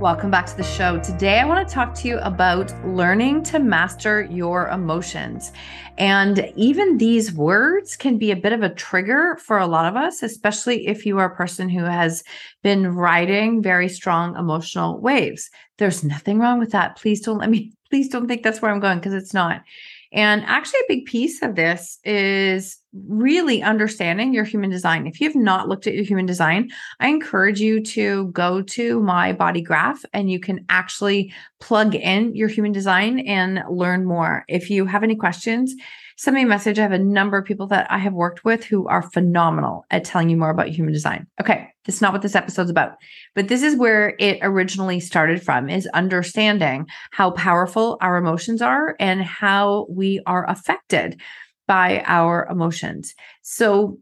Welcome 0.00 0.30
back 0.30 0.46
to 0.46 0.56
the 0.56 0.62
show. 0.62 1.00
Today, 1.00 1.40
I 1.40 1.44
want 1.44 1.66
to 1.66 1.74
talk 1.74 1.92
to 1.96 2.06
you 2.06 2.18
about 2.18 2.72
learning 2.86 3.42
to 3.44 3.58
master 3.58 4.22
your 4.30 4.68
emotions. 4.68 5.50
And 5.98 6.52
even 6.54 6.98
these 6.98 7.32
words 7.32 7.96
can 7.96 8.16
be 8.16 8.30
a 8.30 8.36
bit 8.36 8.52
of 8.52 8.62
a 8.62 8.72
trigger 8.72 9.36
for 9.42 9.58
a 9.58 9.66
lot 9.66 9.86
of 9.86 9.96
us, 9.96 10.22
especially 10.22 10.86
if 10.86 11.04
you 11.04 11.18
are 11.18 11.32
a 11.32 11.34
person 11.34 11.68
who 11.68 11.82
has 11.82 12.22
been 12.62 12.94
riding 12.94 13.60
very 13.60 13.88
strong 13.88 14.36
emotional 14.36 15.00
waves. 15.00 15.50
There's 15.78 16.04
nothing 16.04 16.38
wrong 16.38 16.60
with 16.60 16.70
that. 16.70 16.96
Please 16.96 17.20
don't 17.20 17.38
let 17.38 17.50
me, 17.50 17.72
please 17.90 18.08
don't 18.08 18.28
think 18.28 18.44
that's 18.44 18.62
where 18.62 18.70
I'm 18.70 18.78
going 18.78 18.98
because 18.98 19.14
it's 19.14 19.34
not. 19.34 19.64
And 20.12 20.44
actually, 20.44 20.78
a 20.80 20.94
big 20.94 21.06
piece 21.06 21.42
of 21.42 21.56
this 21.56 21.98
is 22.04 22.78
really 23.06 23.62
understanding 23.62 24.32
your 24.32 24.44
human 24.44 24.70
design. 24.70 25.06
If 25.06 25.20
you 25.20 25.28
have 25.28 25.36
not 25.36 25.68
looked 25.68 25.86
at 25.86 25.94
your 25.94 26.04
human 26.04 26.26
design, 26.26 26.70
I 27.00 27.08
encourage 27.08 27.60
you 27.60 27.82
to 27.84 28.28
go 28.28 28.62
to 28.62 29.00
my 29.00 29.32
body 29.32 29.62
graph 29.62 30.04
and 30.12 30.30
you 30.30 30.40
can 30.40 30.64
actually 30.68 31.32
plug 31.60 31.94
in 31.94 32.34
your 32.34 32.48
human 32.48 32.72
design 32.72 33.20
and 33.20 33.62
learn 33.70 34.04
more. 34.04 34.44
If 34.48 34.70
you 34.70 34.86
have 34.86 35.02
any 35.02 35.16
questions, 35.16 35.74
send 36.18 36.34
me 36.34 36.42
a 36.42 36.46
message. 36.46 36.78
I 36.78 36.82
have 36.82 36.92
a 36.92 36.98
number 36.98 37.38
of 37.38 37.44
people 37.44 37.68
that 37.68 37.90
I 37.90 37.98
have 37.98 38.12
worked 38.12 38.44
with 38.44 38.64
who 38.64 38.86
are 38.88 39.02
phenomenal 39.02 39.84
at 39.90 40.04
telling 40.04 40.28
you 40.28 40.36
more 40.36 40.50
about 40.50 40.68
human 40.68 40.92
design. 40.92 41.26
Okay, 41.40 41.68
that's 41.84 42.00
not 42.00 42.12
what 42.12 42.22
this 42.22 42.34
episode's 42.34 42.70
about, 42.70 42.96
but 43.36 43.46
this 43.46 43.62
is 43.62 43.76
where 43.76 44.16
it 44.18 44.38
originally 44.42 44.98
started 44.98 45.42
from 45.42 45.70
is 45.70 45.86
understanding 45.94 46.86
how 47.12 47.30
powerful 47.30 47.98
our 48.00 48.16
emotions 48.16 48.60
are 48.60 48.96
and 48.98 49.22
how 49.22 49.86
we 49.88 50.20
are 50.26 50.48
affected 50.50 51.20
by 51.68 52.02
our 52.06 52.48
emotions. 52.50 53.14
So, 53.42 53.98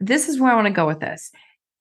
this 0.00 0.28
is 0.28 0.40
where 0.40 0.50
I 0.50 0.54
want 0.54 0.66
to 0.66 0.72
go 0.72 0.86
with 0.86 1.00
this. 1.00 1.30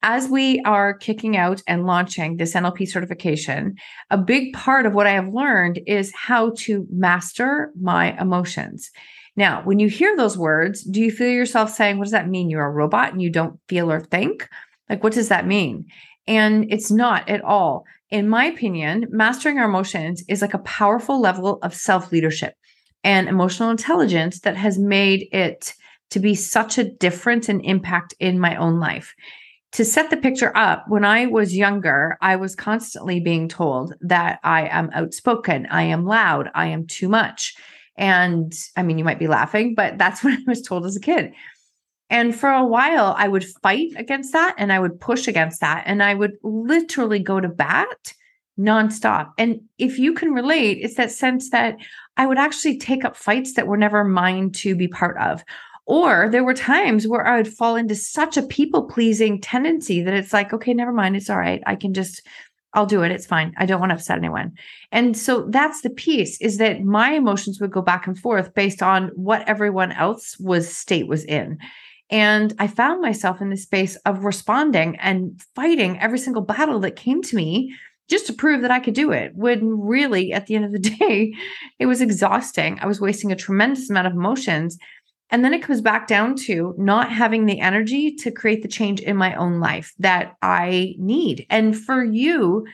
As 0.03 0.27
we 0.27 0.59
are 0.61 0.93
kicking 0.93 1.35
out 1.35 1.63
and 1.67 1.87
launching 1.87 2.37
this 2.37 2.53
NLP 2.53 2.87
certification, 2.87 3.75
a 4.11 4.17
big 4.17 4.53
part 4.53 4.85
of 4.85 4.93
what 4.93 5.07
I 5.07 5.11
have 5.11 5.33
learned 5.33 5.79
is 5.87 6.13
how 6.13 6.51
to 6.57 6.85
master 6.91 7.71
my 7.79 8.19
emotions. 8.21 8.91
Now, 9.35 9.61
when 9.63 9.79
you 9.79 9.87
hear 9.87 10.15
those 10.15 10.37
words, 10.37 10.83
do 10.83 11.01
you 11.01 11.11
feel 11.11 11.29
yourself 11.29 11.71
saying, 11.71 11.97
What 11.97 12.05
does 12.05 12.11
that 12.11 12.29
mean? 12.29 12.49
You're 12.49 12.65
a 12.65 12.71
robot 12.71 13.13
and 13.13 13.21
you 13.21 13.29
don't 13.29 13.59
feel 13.67 13.91
or 13.91 14.01
think? 14.01 14.47
Like, 14.89 15.03
what 15.03 15.13
does 15.13 15.29
that 15.29 15.47
mean? 15.47 15.85
And 16.27 16.71
it's 16.71 16.91
not 16.91 17.27
at 17.29 17.41
all. 17.41 17.85
In 18.09 18.29
my 18.29 18.45
opinion, 18.45 19.07
mastering 19.09 19.59
our 19.59 19.67
emotions 19.67 20.23
is 20.27 20.41
like 20.41 20.53
a 20.53 20.59
powerful 20.59 21.19
level 21.19 21.59
of 21.61 21.73
self 21.73 22.11
leadership 22.11 22.55
and 23.07 23.29
emotional 23.29 23.69
intelligence 23.69 24.41
that 24.41 24.57
has 24.57 24.77
made 24.77 25.29
it 25.31 25.73
to 26.09 26.19
be 26.19 26.35
such 26.35 26.77
a 26.77 26.83
difference 26.83 27.47
and 27.47 27.63
impact 27.63 28.13
in 28.19 28.37
my 28.37 28.53
own 28.57 28.81
life. 28.81 29.15
To 29.73 29.85
set 29.85 30.09
the 30.09 30.17
picture 30.17 30.51
up, 30.57 30.83
when 30.89 31.05
I 31.05 31.27
was 31.27 31.55
younger, 31.55 32.17
I 32.19 32.35
was 32.35 32.53
constantly 32.53 33.21
being 33.21 33.47
told 33.47 33.93
that 34.01 34.39
I 34.43 34.67
am 34.67 34.89
outspoken, 34.93 35.67
I 35.67 35.83
am 35.83 36.05
loud, 36.05 36.49
I 36.53 36.67
am 36.67 36.85
too 36.85 37.07
much. 37.07 37.55
And 37.95 38.53
I 38.75 38.83
mean, 38.83 38.97
you 38.97 39.05
might 39.05 39.19
be 39.19 39.27
laughing, 39.27 39.73
but 39.73 39.97
that's 39.97 40.21
what 40.23 40.33
I 40.33 40.43
was 40.45 40.61
told 40.61 40.85
as 40.85 40.97
a 40.97 41.01
kid. 41.01 41.31
And 42.09 42.35
for 42.37 42.49
a 42.49 42.65
while, 42.65 43.15
I 43.17 43.29
would 43.29 43.45
fight 43.63 43.91
against 43.95 44.33
that 44.33 44.55
and 44.57 44.73
I 44.73 44.79
would 44.79 44.99
push 44.99 45.29
against 45.29 45.61
that. 45.61 45.83
And 45.85 46.03
I 46.03 46.13
would 46.13 46.33
literally 46.43 47.19
go 47.19 47.39
to 47.39 47.47
bat 47.47 48.13
nonstop. 48.59 49.31
And 49.37 49.61
if 49.77 49.97
you 49.97 50.13
can 50.13 50.33
relate, 50.33 50.79
it's 50.81 50.95
that 50.95 51.11
sense 51.11 51.51
that 51.51 51.77
I 52.17 52.25
would 52.25 52.37
actually 52.37 52.77
take 52.77 53.05
up 53.05 53.15
fights 53.15 53.53
that 53.53 53.67
were 53.67 53.77
never 53.77 54.03
mine 54.03 54.51
to 54.53 54.75
be 54.75 54.87
part 54.87 55.17
of. 55.17 55.43
Or 55.85 56.27
there 56.29 56.43
were 56.43 56.53
times 56.53 57.07
where 57.07 57.25
I 57.25 57.37
would 57.37 57.53
fall 57.53 57.77
into 57.77 57.95
such 57.95 58.35
a 58.35 58.43
people 58.43 58.83
pleasing 58.89 59.39
tendency 59.39 60.01
that 60.01 60.13
it's 60.13 60.33
like, 60.33 60.51
okay, 60.51 60.73
never 60.73 60.91
mind. 60.91 61.15
It's 61.15 61.29
all 61.29 61.37
right. 61.37 61.63
I 61.65 61.75
can 61.75 61.93
just, 61.93 62.21
I'll 62.73 62.85
do 62.85 63.03
it. 63.03 63.11
It's 63.11 63.25
fine. 63.25 63.53
I 63.57 63.65
don't 63.65 63.79
want 63.79 63.91
to 63.91 63.95
upset 63.95 64.17
anyone. 64.17 64.51
And 64.91 65.15
so 65.15 65.47
that's 65.49 65.81
the 65.81 65.89
piece 65.89 66.41
is 66.41 66.57
that 66.57 66.83
my 66.83 67.11
emotions 67.11 67.61
would 67.61 67.71
go 67.71 67.81
back 67.81 68.05
and 68.05 68.19
forth 68.19 68.53
based 68.53 68.83
on 68.83 69.09
what 69.15 69.47
everyone 69.47 69.93
else 69.93 70.37
was 70.39 70.75
state 70.75 71.07
was 71.07 71.23
in. 71.23 71.57
And 72.09 72.53
I 72.59 72.67
found 72.67 73.01
myself 73.01 73.41
in 73.41 73.49
the 73.49 73.57
space 73.57 73.95
of 74.05 74.25
responding 74.25 74.97
and 74.97 75.41
fighting 75.55 75.99
every 75.99 76.19
single 76.19 76.41
battle 76.41 76.79
that 76.81 76.95
came 76.95 77.21
to 77.21 77.35
me 77.35 77.73
just 78.07 78.27
to 78.27 78.33
prove 78.33 78.61
that 78.61 78.71
I 78.71 78.79
could 78.79 78.93
do 78.93 79.11
it. 79.11 79.35
When 79.35 79.81
really, 79.81 80.33
at 80.33 80.47
the 80.47 80.55
end 80.55 80.65
of 80.65 80.71
the 80.71 80.79
day, 80.99 81.33
it 81.79 81.85
was 81.85 82.01
exhausting. 82.01 82.79
I 82.81 82.87
was 82.87 83.01
wasting 83.01 83.31
a 83.31 83.35
tremendous 83.35 83.89
amount 83.89 84.07
of 84.07 84.13
emotions. 84.13 84.77
And 85.29 85.43
then 85.43 85.53
it 85.53 85.61
comes 85.61 85.81
back 85.81 86.07
down 86.07 86.35
to 86.45 86.73
not 86.77 87.11
having 87.11 87.45
the 87.45 87.59
energy 87.59 88.15
to 88.15 88.31
create 88.31 88.61
the 88.61 88.69
change 88.69 89.01
in 89.01 89.17
my 89.17 89.35
own 89.35 89.59
life 89.59 89.93
that 89.99 90.35
I 90.41 90.95
need. 90.97 91.45
And 91.49 91.77
for 91.77 92.01
you, 92.01 92.65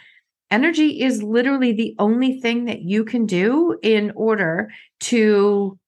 energy 0.51 1.01
is 1.01 1.23
literally 1.23 1.73
the 1.73 1.95
only 1.97 2.39
thing 2.41 2.65
that 2.65 2.83
you 2.83 3.05
can 3.05 3.25
do 3.25 3.79
in 3.81 4.11
order 4.15 4.71
to 4.99 5.79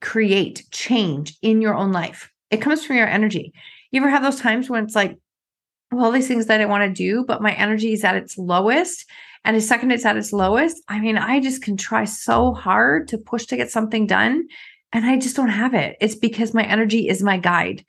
create 0.00 0.66
change 0.72 1.36
in 1.42 1.62
your 1.62 1.76
own 1.76 1.92
life. 1.92 2.32
It 2.50 2.60
comes 2.60 2.84
from 2.84 2.96
your 2.96 3.06
energy. 3.06 3.52
You 3.92 4.00
ever 4.00 4.10
have 4.10 4.22
those 4.22 4.40
times 4.40 4.68
when 4.68 4.84
it's 4.84 4.96
like, 4.96 5.16
all 5.92 6.12
these 6.12 6.28
things 6.28 6.46
that 6.46 6.60
I 6.60 6.66
want 6.66 6.84
to 6.84 6.94
do, 6.94 7.24
but 7.24 7.42
my 7.42 7.52
energy 7.52 7.92
is 7.92 8.04
at 8.04 8.16
its 8.16 8.38
lowest. 8.38 9.06
And 9.44 9.56
the 9.56 9.60
second 9.60 9.90
it's 9.90 10.04
at 10.04 10.16
its 10.16 10.32
lowest, 10.32 10.82
I 10.88 11.00
mean, 11.00 11.16
I 11.16 11.40
just 11.40 11.62
can 11.62 11.76
try 11.76 12.04
so 12.04 12.52
hard 12.52 13.08
to 13.08 13.18
push 13.18 13.46
to 13.46 13.56
get 13.56 13.70
something 13.70 14.06
done. 14.06 14.46
And 14.92 15.06
I 15.06 15.18
just 15.18 15.36
don't 15.36 15.48
have 15.48 15.74
it. 15.74 15.96
It's 16.00 16.14
because 16.14 16.52
my 16.52 16.64
energy 16.64 17.08
is 17.08 17.22
my 17.22 17.38
guide. 17.38 17.84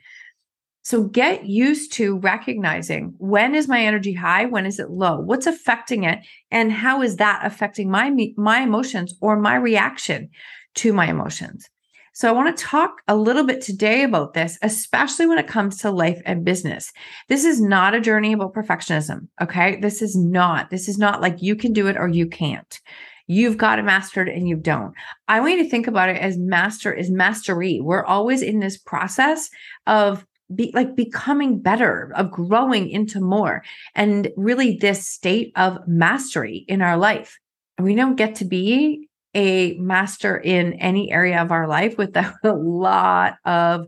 So 0.83 1.03
get 1.03 1.45
used 1.45 1.93
to 1.93 2.17
recognizing 2.17 3.13
when 3.17 3.53
is 3.53 3.67
my 3.67 3.81
energy 3.83 4.13
high, 4.13 4.45
when 4.45 4.65
is 4.65 4.79
it 4.79 4.89
low, 4.89 5.19
what's 5.19 5.45
affecting 5.45 6.03
it, 6.05 6.19
and 6.49 6.71
how 6.71 7.03
is 7.03 7.17
that 7.17 7.41
affecting 7.43 7.91
my 7.91 8.11
my 8.35 8.61
emotions 8.61 9.13
or 9.21 9.39
my 9.39 9.55
reaction 9.55 10.29
to 10.75 10.93
my 10.93 11.07
emotions. 11.07 11.69
So, 12.13 12.27
I 12.27 12.33
want 12.33 12.55
to 12.55 12.63
talk 12.63 13.01
a 13.07 13.15
little 13.15 13.45
bit 13.45 13.61
today 13.61 14.03
about 14.03 14.33
this, 14.33 14.57
especially 14.61 15.27
when 15.27 15.37
it 15.37 15.47
comes 15.47 15.77
to 15.79 15.91
life 15.91 16.21
and 16.25 16.43
business. 16.43 16.91
This 17.29 17.45
is 17.45 17.61
not 17.61 17.95
a 17.95 18.01
journey 18.01 18.33
about 18.33 18.53
perfectionism. 18.53 19.27
Okay. 19.41 19.79
This 19.79 20.01
is 20.01 20.15
not, 20.15 20.69
this 20.69 20.89
is 20.89 20.97
not 20.97 21.21
like 21.21 21.41
you 21.41 21.55
can 21.55 21.73
do 21.73 21.87
it 21.87 21.97
or 21.97 22.07
you 22.07 22.27
can't. 22.27 22.79
You've 23.27 23.57
got 23.57 23.79
it 23.79 23.83
mastered 23.83 24.27
and 24.27 24.47
you 24.47 24.57
don't. 24.57 24.93
I 25.29 25.39
want 25.39 25.53
you 25.53 25.63
to 25.63 25.69
think 25.69 25.87
about 25.87 26.09
it 26.09 26.17
as 26.17 26.37
master 26.37 26.93
is 26.93 27.09
mastery. 27.09 27.79
We're 27.79 28.03
always 28.03 28.41
in 28.41 28.59
this 28.59 28.77
process 28.77 29.49
of 29.87 30.25
be 30.53 30.71
like 30.73 30.97
becoming 30.97 31.59
better, 31.59 32.11
of 32.15 32.29
growing 32.29 32.89
into 32.89 33.21
more, 33.21 33.63
and 33.95 34.29
really 34.35 34.77
this 34.77 35.07
state 35.07 35.53
of 35.55 35.77
mastery 35.87 36.65
in 36.67 36.81
our 36.81 36.97
life. 36.97 37.39
We 37.79 37.95
don't 37.95 38.17
get 38.17 38.35
to 38.35 38.45
be 38.45 39.07
a 39.33 39.73
master 39.75 40.37
in 40.37 40.73
any 40.73 41.11
area 41.11 41.41
of 41.41 41.51
our 41.51 41.67
life 41.67 41.97
without 41.97 42.33
a 42.43 42.51
lot 42.53 43.37
of 43.45 43.87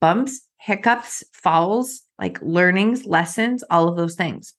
bumps, 0.00 0.40
hiccups, 0.58 1.22
falls, 1.32 2.02
like 2.18 2.40
learnings, 2.42 3.06
lessons, 3.06 3.64
all 3.70 3.88
of 3.88 3.96
those 3.96 4.14
things. 4.14 4.54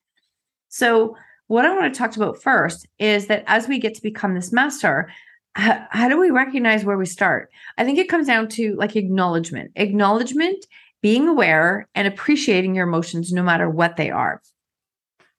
So, 0.69 1.15
what 1.47 1.65
I 1.65 1.75
want 1.75 1.93
to 1.93 1.97
talk 1.97 2.15
about 2.15 2.41
first 2.41 2.87
is 2.97 3.27
that 3.27 3.43
as 3.45 3.67
we 3.67 3.77
get 3.77 3.93
to 3.95 4.01
become 4.01 4.35
this 4.35 4.53
master, 4.53 5.11
how, 5.53 5.85
how 5.89 6.07
do 6.07 6.17
we 6.17 6.29
recognize 6.29 6.85
where 6.85 6.97
we 6.97 7.05
start? 7.05 7.49
I 7.77 7.83
think 7.83 7.99
it 7.99 8.07
comes 8.07 8.27
down 8.27 8.47
to 8.49 8.73
like 8.75 8.95
acknowledgement, 8.95 9.71
acknowledgement, 9.75 10.65
being 11.01 11.27
aware 11.27 11.89
and 11.93 12.07
appreciating 12.07 12.75
your 12.75 12.87
emotions 12.87 13.33
no 13.33 13.43
matter 13.43 13.69
what 13.69 13.97
they 13.97 14.11
are. 14.11 14.41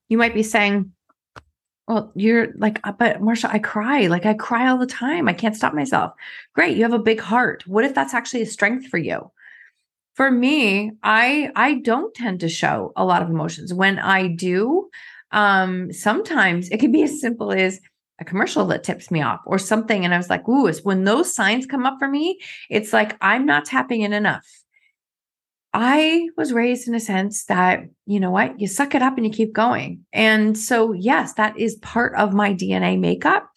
You 0.08 0.18
might 0.18 0.34
be 0.34 0.42
saying, 0.42 0.92
Well, 1.88 2.12
you're 2.14 2.49
like, 2.56 2.81
uh, 2.84 2.93
but 2.93 3.20
Marsha, 3.20 3.49
I 3.52 3.58
cry. 3.58 4.06
Like 4.06 4.25
I 4.25 4.34
cry 4.34 4.69
all 4.69 4.79
the 4.79 4.87
time. 4.87 5.29
I 5.29 5.32
can't 5.32 5.56
stop 5.56 5.75
myself. 5.75 6.12
Great. 6.55 6.76
You 6.76 6.84
have 6.84 6.93
a 6.93 6.99
big 6.99 7.20
heart. 7.20 7.67
What 7.67 7.84
if 7.84 7.94
that's 7.94 8.14
actually 8.14 8.43
a 8.43 8.46
strength 8.46 8.87
for 8.88 8.99
you? 8.99 9.31
For 10.14 10.31
me, 10.31 10.93
I 11.02 11.50
I 11.56 11.75
don't 11.75 12.14
tend 12.14 12.40
to 12.40 12.49
show 12.49 12.93
a 12.96 13.05
lot 13.05 13.23
of 13.23 13.31
emotions. 13.31 13.75
When 13.75 13.99
I 13.99 14.29
do, 14.29 14.90
um, 15.32 15.93
sometimes 15.93 16.69
it 16.69 16.79
can 16.81 16.93
be 16.93 17.02
as 17.02 17.20
simple 17.20 17.50
as 17.50 17.81
a 18.20 18.25
commercial 18.25 18.67
that 18.67 18.85
tips 18.85 19.11
me 19.11 19.23
off 19.23 19.40
or 19.46 19.58
something. 19.58 20.05
And 20.05 20.14
I 20.14 20.19
was 20.19 20.31
like, 20.31 20.46
ooh, 20.49 20.67
it's 20.67 20.85
when 20.85 21.05
those 21.05 21.35
signs 21.35 21.67
come 21.67 21.87
up 21.87 21.99
for 21.99 22.08
me, 22.08 22.38
it's 22.70 22.93
like 22.93 23.17
I'm 23.20 23.46
not 23.46 23.64
tapping 23.64 24.02
in 24.02 24.12
enough. 24.12 24.46
I 25.74 26.28
was 26.36 26.52
raised 26.52 26.86
in 26.86 26.94
a 26.94 27.00
sense 27.00 27.44
that, 27.46 27.84
you 28.04 28.20
know 28.20 28.30
what, 28.30 28.60
you 28.60 28.66
suck 28.66 28.94
it 28.94 29.02
up 29.02 29.16
and 29.16 29.24
you 29.24 29.32
keep 29.32 29.54
going. 29.54 30.04
And 30.12 30.56
so, 30.56 30.92
yes, 30.92 31.34
that 31.34 31.58
is 31.58 31.76
part 31.76 32.14
of 32.16 32.34
my 32.34 32.52
DNA 32.52 32.98
makeup. 32.98 33.48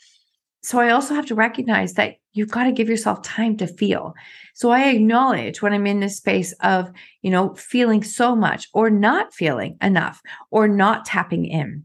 So 0.63 0.79
I 0.79 0.91
also 0.91 1.13
have 1.13 1.25
to 1.27 1.35
recognize 1.35 1.93
that 1.93 2.15
you've 2.33 2.51
got 2.51 2.63
to 2.63 2.71
give 2.71 2.89
yourself 2.89 3.21
time 3.21 3.57
to 3.57 3.67
feel. 3.67 4.13
So 4.53 4.71
I 4.71 4.89
acknowledge 4.89 5.61
when 5.61 5.73
I'm 5.73 5.85
in 5.85 5.99
this 5.99 6.17
space 6.17 6.53
of, 6.61 6.91
you 7.21 7.29
know, 7.29 7.53
feeling 7.55 8.01
so 8.01 8.35
much 8.35 8.67
or 8.73 8.89
not 8.89 9.33
feeling 9.33 9.77
enough 9.81 10.21
or 10.51 10.67
not 10.67 11.05
tapping 11.05 11.45
in. 11.45 11.83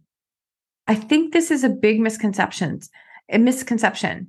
I 0.87 0.95
think 0.95 1.33
this 1.33 1.51
is 1.51 1.65
a 1.65 1.69
big 1.69 2.01
misconception. 2.01 2.81
A 3.31 3.39
misconception. 3.39 4.29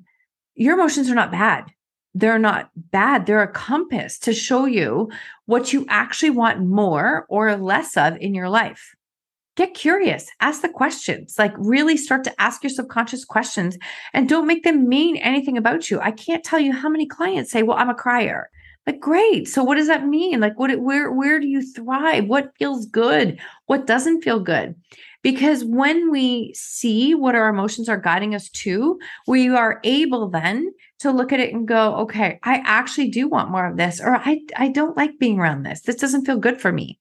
Your 0.55 0.73
emotions 0.73 1.09
are 1.09 1.15
not 1.15 1.31
bad 1.31 1.71
they're 2.13 2.39
not 2.39 2.69
bad. 2.75 3.25
They're 3.25 3.41
a 3.41 3.47
compass 3.51 4.19
to 4.19 4.33
show 4.33 4.65
you 4.65 5.09
what 5.45 5.73
you 5.73 5.85
actually 5.89 6.31
want 6.31 6.65
more 6.65 7.25
or 7.29 7.55
less 7.55 7.95
of 7.95 8.17
in 8.17 8.33
your 8.33 8.49
life. 8.49 8.95
Get 9.57 9.73
curious, 9.73 10.27
ask 10.39 10.61
the 10.61 10.69
questions, 10.69 11.35
like 11.37 11.53
really 11.57 11.97
start 11.97 12.23
to 12.23 12.41
ask 12.41 12.63
your 12.63 12.69
subconscious 12.69 13.25
questions 13.25 13.77
and 14.13 14.29
don't 14.29 14.47
make 14.47 14.63
them 14.63 14.87
mean 14.87 15.17
anything 15.17 15.57
about 15.57 15.89
you. 15.89 15.99
I 15.99 16.11
can't 16.11 16.43
tell 16.43 16.59
you 16.59 16.71
how 16.71 16.89
many 16.89 17.05
clients 17.05 17.51
say, 17.51 17.63
Well, 17.63 17.77
I'm 17.77 17.89
a 17.89 17.95
crier. 17.95 18.49
Like, 18.87 18.99
great. 18.99 19.47
So 19.47 19.63
what 19.63 19.75
does 19.75 19.87
that 19.87 20.07
mean? 20.07 20.39
Like, 20.39 20.57
what 20.57 20.75
where 20.79 21.11
where 21.11 21.39
do 21.39 21.47
you 21.47 21.61
thrive? 21.61 22.25
What 22.25 22.51
feels 22.57 22.87
good? 22.87 23.39
What 23.67 23.85
doesn't 23.85 24.23
feel 24.23 24.39
good? 24.39 24.73
Because 25.21 25.63
when 25.63 26.09
we 26.09 26.51
see 26.55 27.13
what 27.13 27.35
our 27.35 27.47
emotions 27.47 27.87
are 27.87 27.97
guiding 27.97 28.33
us 28.33 28.49
to, 28.49 28.99
we 29.27 29.49
are 29.49 29.79
able 29.83 30.29
then 30.29 30.73
to 31.01 31.11
look 31.11 31.33
at 31.33 31.39
it 31.39 31.53
and 31.53 31.67
go, 31.67 31.95
okay, 31.97 32.39
I 32.43 32.61
actually 32.65 33.09
do 33.09 33.27
want 33.27 33.51
more 33.51 33.65
of 33.65 33.77
this, 33.77 33.99
or 33.99 34.15
I, 34.15 34.41
I 34.55 34.69
don't 34.69 34.97
like 34.97 35.19
being 35.19 35.39
around 35.39 35.63
this. 35.63 35.81
This 35.81 35.95
doesn't 35.95 36.25
feel 36.25 36.37
good 36.37 36.61
for 36.61 36.71
me. 36.71 36.99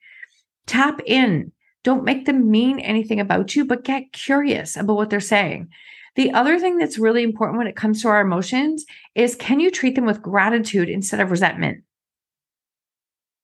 Tap 0.66 1.00
in. 1.06 1.52
Don't 1.82 2.04
make 2.04 2.26
them 2.26 2.50
mean 2.50 2.78
anything 2.80 3.20
about 3.20 3.54
you, 3.56 3.64
but 3.64 3.84
get 3.84 4.12
curious 4.12 4.76
about 4.76 4.96
what 4.96 5.10
they're 5.10 5.20
saying. 5.20 5.68
The 6.16 6.32
other 6.32 6.58
thing 6.58 6.76
that's 6.76 6.98
really 6.98 7.22
important 7.22 7.58
when 7.58 7.66
it 7.66 7.76
comes 7.76 8.02
to 8.02 8.08
our 8.08 8.20
emotions 8.20 8.84
is 9.14 9.34
can 9.36 9.60
you 9.60 9.70
treat 9.70 9.94
them 9.94 10.06
with 10.06 10.22
gratitude 10.22 10.88
instead 10.88 11.20
of 11.20 11.30
resentment? 11.30 11.84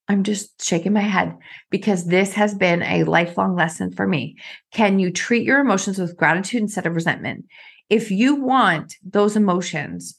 I'm 0.08 0.22
just 0.22 0.64
shaking 0.64 0.92
my 0.92 1.00
head 1.00 1.36
because 1.70 2.06
this 2.06 2.34
has 2.34 2.54
been 2.54 2.82
a 2.82 3.04
lifelong 3.04 3.56
lesson 3.56 3.92
for 3.92 4.06
me. 4.06 4.36
Can 4.72 4.98
you 4.98 5.10
treat 5.10 5.44
your 5.44 5.60
emotions 5.60 5.98
with 5.98 6.16
gratitude 6.16 6.62
instead 6.62 6.86
of 6.86 6.94
resentment? 6.94 7.46
If 7.88 8.10
you 8.10 8.36
want 8.36 8.94
those 9.04 9.36
emotions 9.36 10.16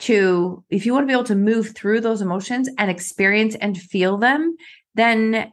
to, 0.00 0.62
if 0.68 0.84
you 0.84 0.92
want 0.92 1.04
to 1.04 1.06
be 1.06 1.12
able 1.12 1.24
to 1.24 1.34
move 1.34 1.74
through 1.74 2.00
those 2.00 2.20
emotions 2.20 2.68
and 2.78 2.90
experience 2.90 3.54
and 3.56 3.80
feel 3.80 4.18
them, 4.18 4.56
then 4.94 5.52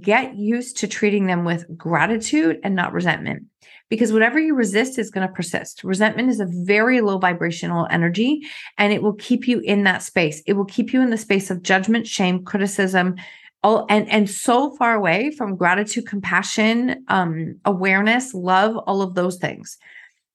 get 0.00 0.36
used 0.36 0.78
to 0.78 0.88
treating 0.88 1.26
them 1.26 1.44
with 1.44 1.66
gratitude 1.76 2.58
and 2.62 2.74
not 2.74 2.92
resentment 2.92 3.44
because 3.90 4.12
whatever 4.12 4.38
you 4.38 4.54
resist 4.54 4.98
is 4.98 5.10
going 5.10 5.26
to 5.26 5.34
persist. 5.34 5.84
Resentment 5.84 6.30
is 6.30 6.40
a 6.40 6.48
very 6.50 7.02
low 7.02 7.18
vibrational 7.18 7.86
energy 7.90 8.40
and 8.78 8.90
it 8.92 9.02
will 9.02 9.12
keep 9.14 9.46
you 9.46 9.58
in 9.60 9.84
that 9.84 10.02
space. 10.02 10.42
It 10.46 10.54
will 10.54 10.64
keep 10.64 10.94
you 10.94 11.02
in 11.02 11.10
the 11.10 11.18
space 11.18 11.50
of 11.50 11.62
judgment, 11.62 12.06
shame, 12.06 12.42
criticism, 12.42 13.16
all 13.62 13.86
and 13.88 14.10
and 14.10 14.28
so 14.28 14.74
far 14.76 14.94
away 14.94 15.30
from 15.30 15.56
gratitude, 15.56 16.06
compassion, 16.06 17.04
um, 17.08 17.60
awareness, 17.64 18.34
love, 18.34 18.76
all 18.86 19.02
of 19.02 19.14
those 19.14 19.36
things. 19.36 19.78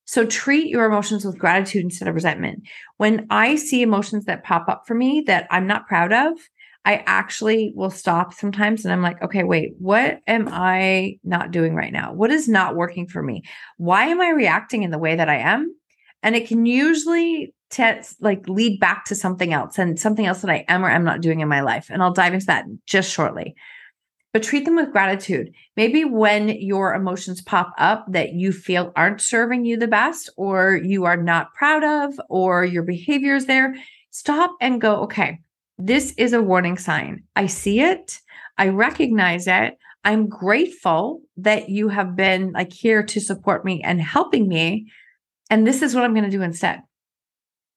So 0.08 0.26
treat 0.26 0.70
your 0.70 0.86
emotions 0.86 1.26
with 1.26 1.38
gratitude 1.38 1.84
instead 1.84 2.08
of 2.08 2.16
resentment. 2.16 2.64
When 2.96 3.28
I 3.30 3.56
see 3.58 3.82
emotions 3.82 4.26
that 4.26 4.44
pop 4.44 4.70
up 4.70 4.84
for 4.88 4.96
me 4.96 5.22
that 5.28 5.48
I'm 5.52 5.68
not 5.68 5.86
proud 5.86 6.14
of, 6.14 6.34
I 6.86 7.04
actually 7.06 7.74
will 7.76 7.90
stop 7.90 8.34
sometimes 8.34 8.86
and 8.86 8.94
I'm 8.94 9.02
like, 9.02 9.22
okay, 9.22 9.44
wait, 9.44 9.74
what 9.78 10.20
am 10.26 10.48
I 10.50 11.20
not 11.26 11.52
doing 11.52 11.76
right 11.76 11.92
now? 11.92 12.14
What 12.14 12.32
is 12.32 12.48
not 12.48 12.78
working 12.78 13.06
for 13.06 13.22
me? 13.22 13.44
Why 13.76 14.06
am 14.06 14.22
I 14.22 14.30
reacting 14.30 14.84
in 14.84 14.92
the 14.92 14.98
way 14.98 15.18
that 15.18 15.28
I 15.28 15.40
am? 15.40 15.76
And 16.24 16.38
it 16.38 16.48
can 16.48 16.66
usually 16.66 17.54
like 18.22 18.48
lead 18.48 18.80
back 18.80 19.04
to 19.06 19.16
something 19.16 19.52
else 19.52 19.78
and 19.78 20.00
something 20.00 20.26
else 20.26 20.40
that 20.40 20.50
I 20.50 20.64
am 20.70 20.86
or 20.86 20.90
am 20.90 21.04
not 21.04 21.20
doing 21.20 21.42
in 21.42 21.50
my 21.50 21.60
life. 21.60 21.88
And 21.90 22.02
I'll 22.02 22.14
dive 22.14 22.34
into 22.34 22.46
that 22.46 22.64
just 22.86 23.12
shortly. 23.12 23.56
But 24.38 24.44
treat 24.44 24.66
them 24.66 24.76
with 24.76 24.92
gratitude. 24.92 25.52
Maybe 25.76 26.06
when 26.06 26.50
your 26.50 26.94
emotions 26.94 27.42
pop 27.42 27.74
up 27.80 28.06
that 28.10 28.34
you 28.34 28.52
feel 28.52 28.94
aren't 28.96 29.20
serving 29.20 29.66
you 29.66 29.78
the 29.78 29.88
best, 29.88 30.30
or 30.38 30.76
you 30.76 31.06
are 31.06 31.18
not 31.18 31.56
proud 31.56 31.84
of, 31.84 32.22
or 32.30 32.64
your 32.64 32.84
behavior 32.84 33.34
is 33.34 33.48
there, 33.48 33.74
stop 34.12 34.56
and 34.62 34.80
go, 34.80 34.98
okay, 34.98 35.40
this 35.80 36.14
is 36.20 36.34
a 36.34 36.42
warning 36.44 36.78
sign. 36.78 37.24
I 37.36 37.48
see 37.48 37.82
it. 37.82 38.20
I 38.60 38.68
recognize 38.68 39.48
it. 39.48 39.76
I'm 40.04 40.30
grateful 40.30 41.24
that 41.38 41.70
you 41.70 41.90
have 41.90 42.16
been 42.16 42.52
like 42.52 42.72
here 42.72 43.02
to 43.02 43.20
support 43.20 43.66
me 43.66 43.82
and 43.82 44.00
helping 44.00 44.48
me. 44.48 44.92
And 45.50 45.66
this 45.66 45.82
is 45.82 45.96
what 45.96 46.04
I'm 46.04 46.14
going 46.14 46.26
to 46.26 46.30
do 46.30 46.44
instead. 46.44 46.84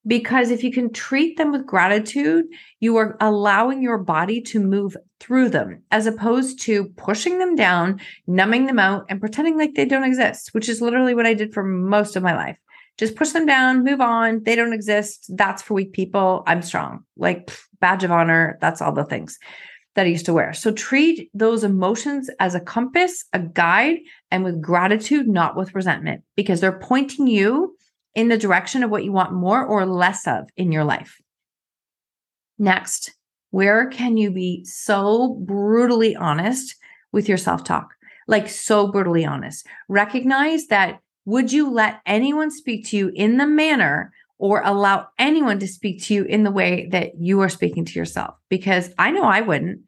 Because 0.06 0.50
if 0.50 0.62
you 0.62 0.72
can 0.72 0.92
treat 0.92 1.38
them 1.38 1.52
with 1.52 1.66
gratitude, 1.66 2.44
you 2.80 2.98
are 2.98 3.16
allowing 3.18 3.82
your 3.82 3.96
body 3.96 4.42
to 4.42 4.60
move 4.60 4.94
through 5.20 5.50
them 5.50 5.82
as 5.90 6.06
opposed 6.06 6.60
to 6.62 6.86
pushing 6.96 7.38
them 7.38 7.54
down, 7.54 8.00
numbing 8.26 8.66
them 8.66 8.78
out, 8.78 9.04
and 9.08 9.20
pretending 9.20 9.56
like 9.56 9.74
they 9.74 9.84
don't 9.84 10.04
exist, 10.04 10.54
which 10.54 10.68
is 10.68 10.80
literally 10.80 11.14
what 11.14 11.26
I 11.26 11.34
did 11.34 11.54
for 11.54 11.62
most 11.62 12.16
of 12.16 12.22
my 12.22 12.34
life 12.34 12.56
just 13.00 13.16
push 13.16 13.30
them 13.30 13.46
down, 13.46 13.82
move 13.82 14.02
on. 14.02 14.42
They 14.44 14.54
don't 14.54 14.74
exist. 14.74 15.24
That's 15.30 15.62
for 15.62 15.72
weak 15.72 15.94
people. 15.94 16.42
I'm 16.46 16.60
strong. 16.60 17.02
Like 17.16 17.50
badge 17.80 18.04
of 18.04 18.10
honor. 18.10 18.58
That's 18.60 18.82
all 18.82 18.92
the 18.92 19.04
things 19.04 19.38
that 19.94 20.04
I 20.04 20.10
used 20.10 20.26
to 20.26 20.34
wear. 20.34 20.52
So 20.52 20.70
treat 20.70 21.30
those 21.32 21.64
emotions 21.64 22.28
as 22.40 22.54
a 22.54 22.60
compass, 22.60 23.24
a 23.32 23.38
guide, 23.38 24.00
and 24.30 24.44
with 24.44 24.60
gratitude, 24.60 25.26
not 25.28 25.56
with 25.56 25.74
resentment, 25.74 26.24
because 26.36 26.60
they're 26.60 26.78
pointing 26.78 27.26
you 27.26 27.74
in 28.14 28.28
the 28.28 28.36
direction 28.36 28.82
of 28.82 28.90
what 28.90 29.02
you 29.02 29.12
want 29.12 29.32
more 29.32 29.64
or 29.64 29.86
less 29.86 30.26
of 30.26 30.50
in 30.58 30.70
your 30.70 30.84
life. 30.84 31.16
Next, 32.58 33.14
where 33.50 33.88
can 33.88 34.16
you 34.16 34.30
be 34.30 34.64
so 34.64 35.34
brutally 35.44 36.16
honest 36.16 36.76
with 37.12 37.28
your 37.28 37.38
self 37.38 37.64
talk? 37.64 37.94
Like, 38.26 38.48
so 38.48 38.88
brutally 38.88 39.24
honest. 39.24 39.66
Recognize 39.88 40.66
that 40.68 41.00
would 41.24 41.52
you 41.52 41.70
let 41.70 42.00
anyone 42.06 42.50
speak 42.50 42.86
to 42.86 42.96
you 42.96 43.12
in 43.14 43.36
the 43.36 43.46
manner 43.46 44.12
or 44.38 44.62
allow 44.64 45.08
anyone 45.18 45.58
to 45.58 45.66
speak 45.66 46.02
to 46.04 46.14
you 46.14 46.24
in 46.24 46.44
the 46.44 46.50
way 46.50 46.88
that 46.92 47.12
you 47.18 47.40
are 47.40 47.48
speaking 47.48 47.84
to 47.84 47.98
yourself? 47.98 48.34
Because 48.48 48.90
I 48.98 49.10
know 49.10 49.24
I 49.24 49.40
wouldn't. 49.40 49.80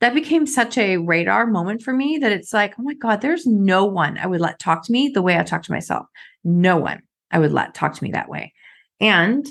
That 0.00 0.14
became 0.14 0.46
such 0.46 0.76
a 0.76 0.98
radar 0.98 1.46
moment 1.46 1.82
for 1.82 1.92
me 1.92 2.18
that 2.18 2.32
it's 2.32 2.52
like, 2.52 2.74
oh 2.78 2.82
my 2.82 2.94
God, 2.94 3.20
there's 3.20 3.46
no 3.46 3.84
one 3.86 4.18
I 4.18 4.26
would 4.26 4.40
let 4.40 4.58
talk 4.58 4.84
to 4.84 4.92
me 4.92 5.08
the 5.08 5.22
way 5.22 5.38
I 5.38 5.44
talk 5.44 5.62
to 5.62 5.72
myself. 5.72 6.06
No 6.42 6.76
one 6.76 7.00
I 7.30 7.38
would 7.38 7.52
let 7.52 7.74
talk 7.74 7.94
to 7.94 8.04
me 8.04 8.10
that 8.10 8.28
way. 8.28 8.52
And 9.00 9.46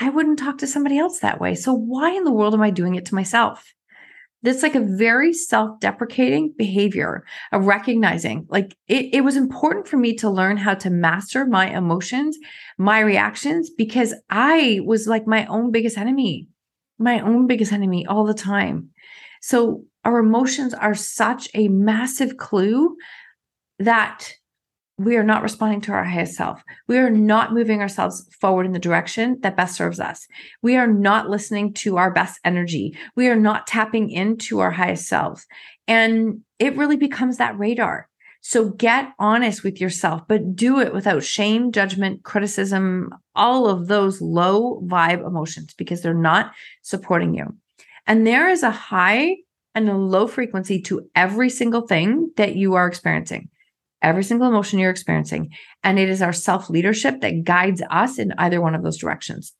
I 0.00 0.10
wouldn't 0.10 0.38
talk 0.38 0.58
to 0.58 0.66
somebody 0.66 0.98
else 0.98 1.20
that 1.20 1.40
way. 1.40 1.54
So 1.54 1.72
why 1.72 2.12
in 2.12 2.24
the 2.24 2.32
world 2.32 2.54
am 2.54 2.62
I 2.62 2.70
doing 2.70 2.94
it 2.94 3.06
to 3.06 3.14
myself? 3.14 3.72
That's 4.42 4.62
like 4.62 4.76
a 4.76 4.80
very 4.80 5.32
self 5.32 5.80
deprecating 5.80 6.54
behavior 6.56 7.24
of 7.50 7.66
recognizing 7.66 8.46
like 8.48 8.76
it, 8.86 9.12
it 9.12 9.20
was 9.22 9.36
important 9.36 9.88
for 9.88 9.96
me 9.96 10.14
to 10.16 10.30
learn 10.30 10.56
how 10.56 10.74
to 10.74 10.90
master 10.90 11.44
my 11.44 11.68
emotions, 11.68 12.38
my 12.78 13.00
reactions, 13.00 13.68
because 13.70 14.14
I 14.30 14.80
was 14.84 15.08
like 15.08 15.26
my 15.26 15.44
own 15.46 15.72
biggest 15.72 15.98
enemy, 15.98 16.46
my 16.98 17.18
own 17.18 17.48
biggest 17.48 17.72
enemy 17.72 18.06
all 18.06 18.24
the 18.24 18.34
time. 18.34 18.90
So 19.42 19.84
our 20.04 20.18
emotions 20.18 20.72
are 20.72 20.94
such 20.94 21.48
a 21.54 21.66
massive 21.66 22.36
clue 22.36 22.96
that 23.80 24.34
we 24.98 25.16
are 25.16 25.24
not 25.24 25.42
responding 25.42 25.80
to 25.82 25.92
our 25.92 26.04
highest 26.04 26.34
self. 26.34 26.62
We 26.88 26.98
are 26.98 27.08
not 27.10 27.52
moving 27.52 27.80
ourselves 27.80 28.28
forward 28.40 28.66
in 28.66 28.72
the 28.72 28.80
direction 28.80 29.38
that 29.42 29.56
best 29.56 29.76
serves 29.76 30.00
us. 30.00 30.26
We 30.60 30.76
are 30.76 30.88
not 30.88 31.30
listening 31.30 31.72
to 31.74 31.98
our 31.98 32.10
best 32.10 32.40
energy. 32.44 32.96
We 33.14 33.28
are 33.28 33.36
not 33.36 33.68
tapping 33.68 34.10
into 34.10 34.58
our 34.58 34.72
highest 34.72 35.06
selves. 35.06 35.46
And 35.86 36.40
it 36.58 36.76
really 36.76 36.96
becomes 36.96 37.36
that 37.36 37.56
radar. 37.56 38.08
So 38.40 38.70
get 38.70 39.12
honest 39.18 39.62
with 39.62 39.80
yourself, 39.80 40.22
but 40.26 40.56
do 40.56 40.80
it 40.80 40.92
without 40.92 41.22
shame, 41.22 41.70
judgment, 41.70 42.24
criticism, 42.24 43.14
all 43.36 43.68
of 43.68 43.86
those 43.86 44.20
low 44.20 44.80
vibe 44.82 45.24
emotions 45.24 45.74
because 45.74 46.02
they're 46.02 46.14
not 46.14 46.52
supporting 46.82 47.34
you. 47.34 47.56
And 48.06 48.26
there 48.26 48.48
is 48.48 48.62
a 48.62 48.70
high 48.70 49.36
and 49.74 49.88
a 49.88 49.96
low 49.96 50.26
frequency 50.26 50.80
to 50.82 51.08
every 51.14 51.50
single 51.50 51.82
thing 51.82 52.32
that 52.36 52.56
you 52.56 52.74
are 52.74 52.86
experiencing 52.86 53.48
every 54.02 54.24
single 54.24 54.48
emotion 54.48 54.78
you're 54.78 54.90
experiencing. 54.90 55.50
And 55.82 55.98
it 55.98 56.08
is 56.08 56.22
our 56.22 56.32
self 56.32 56.70
leadership 56.70 57.20
that 57.20 57.44
guides 57.44 57.82
us 57.90 58.18
in 58.18 58.32
either 58.38 58.60
one 58.60 58.74
of 58.74 58.82
those 58.82 58.98
directions. 58.98 59.52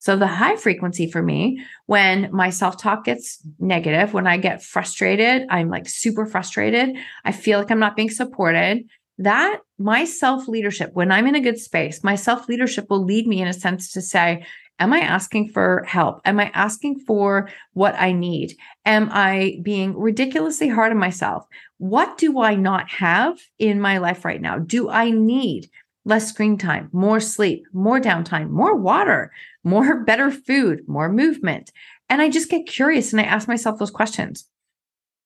So 0.00 0.16
the 0.16 0.26
high 0.26 0.56
frequency 0.56 1.10
for 1.10 1.22
me, 1.22 1.62
when 1.86 2.30
my 2.32 2.50
self 2.50 2.78
talk 2.78 3.04
gets 3.04 3.38
negative, 3.58 4.14
when 4.14 4.26
I 4.26 4.38
get 4.38 4.62
frustrated, 4.62 5.46
I'm 5.50 5.68
like 5.68 5.88
super 5.88 6.24
frustrated. 6.24 6.96
I 7.24 7.32
feel 7.32 7.58
like 7.58 7.70
I'm 7.70 7.78
not 7.78 7.96
being 7.96 8.10
supported. 8.10 8.88
That 9.18 9.60
my 9.78 10.06
self 10.06 10.48
leadership, 10.48 10.92
when 10.94 11.12
I'm 11.12 11.26
in 11.26 11.34
a 11.34 11.40
good 11.40 11.58
space, 11.58 12.02
my 12.02 12.14
self 12.14 12.48
leadership 12.48 12.88
will 12.88 13.04
lead 13.04 13.26
me 13.26 13.42
in 13.42 13.48
a 13.48 13.52
sense 13.52 13.92
to 13.92 14.00
say, 14.00 14.46
Am 14.80 14.94
I 14.94 15.00
asking 15.00 15.50
for 15.50 15.84
help? 15.86 16.22
Am 16.24 16.40
I 16.40 16.50
asking 16.54 17.00
for 17.00 17.50
what 17.74 17.94
I 17.98 18.12
need? 18.12 18.56
Am 18.86 19.10
I 19.12 19.60
being 19.62 19.96
ridiculously 19.96 20.68
hard 20.68 20.90
on 20.90 20.98
myself? 20.98 21.46
What 21.76 22.16
do 22.16 22.40
I 22.40 22.54
not 22.54 22.88
have 22.88 23.38
in 23.58 23.78
my 23.78 23.98
life 23.98 24.24
right 24.24 24.40
now? 24.40 24.58
Do 24.58 24.88
I 24.88 25.10
need 25.10 25.70
less 26.06 26.30
screen 26.30 26.56
time, 26.56 26.88
more 26.92 27.20
sleep, 27.20 27.66
more 27.74 28.00
downtime, 28.00 28.48
more 28.48 28.74
water, 28.74 29.30
more 29.62 30.02
better 30.04 30.30
food, 30.30 30.88
more 30.88 31.12
movement? 31.12 31.70
And 32.08 32.22
I 32.22 32.30
just 32.30 32.50
get 32.50 32.66
curious 32.66 33.12
and 33.12 33.20
I 33.20 33.24
ask 33.24 33.46
myself 33.46 33.78
those 33.78 33.90
questions. 33.90 34.48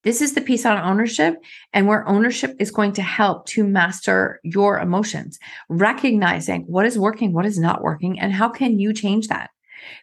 This 0.05 0.21
is 0.21 0.35
the 0.35 0.41
piece 0.41 0.67
on 0.67 0.79
ownership 0.79 1.43
and 1.73 1.87
where 1.87 2.07
ownership 2.07 2.55
is 2.59 2.71
going 2.71 2.93
to 2.93 3.03
help 3.03 3.47
to 3.47 3.65
master 3.65 4.39
your 4.43 4.79
emotions, 4.79 5.39
recognizing 5.69 6.63
what 6.63 6.87
is 6.87 6.99
working, 6.99 7.33
what 7.33 7.47
is 7.47 7.59
not 7.59 7.83
working, 7.83 8.21
and 8.21 8.33
how 8.33 8.51
can 8.51 8.79
you 8.79 8.93
change 8.93 9.29
that? 9.29 9.51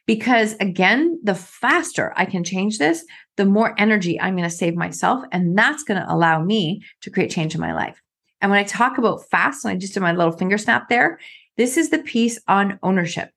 Because 0.05 0.55
again, 0.59 1.19
the 1.23 1.35
faster 1.35 2.13
I 2.15 2.25
can 2.25 2.43
change 2.43 2.77
this, 2.77 3.05
the 3.37 3.45
more 3.45 3.75
energy 3.77 4.19
I'm 4.19 4.35
going 4.35 4.49
to 4.49 4.55
save 4.55 4.75
myself. 4.75 5.23
And 5.31 5.57
that's 5.57 5.83
going 5.83 5.99
to 5.99 6.11
allow 6.11 6.43
me 6.43 6.83
to 7.01 7.11
create 7.11 7.31
change 7.31 7.55
in 7.55 7.61
my 7.61 7.73
life. 7.73 8.01
And 8.41 8.49
when 8.49 8.59
I 8.59 8.63
talk 8.63 8.97
about 8.97 9.29
fast, 9.29 9.65
and 9.65 9.71
I 9.71 9.77
just 9.77 9.93
did 9.93 10.01
my 10.01 10.13
little 10.13 10.31
finger 10.31 10.57
snap 10.57 10.89
there, 10.89 11.19
this 11.57 11.77
is 11.77 11.89
the 11.89 11.99
piece 11.99 12.39
on 12.47 12.79
ownership. 12.81 13.29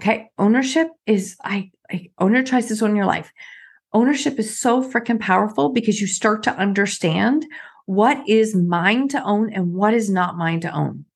Okay. 0.00 0.28
Ownership 0.38 0.88
is 1.06 1.36
I, 1.42 1.70
I 1.90 2.10
own 2.18 2.34
your 2.34 2.42
choices 2.42 2.82
on 2.82 2.94
your 2.94 3.06
life 3.06 3.32
ownership 3.96 4.38
is 4.38 4.60
so 4.60 4.82
freaking 4.82 5.18
powerful 5.18 5.70
because 5.70 6.02
you 6.02 6.06
start 6.06 6.42
to 6.42 6.54
understand 6.54 7.46
what 7.86 8.22
is 8.28 8.54
mine 8.54 9.08
to 9.08 9.22
own 9.24 9.50
and 9.54 9.72
what 9.72 9.94
is 9.94 10.10
not 10.10 10.36
mine 10.36 10.60
to 10.60 10.70
own. 10.70 11.06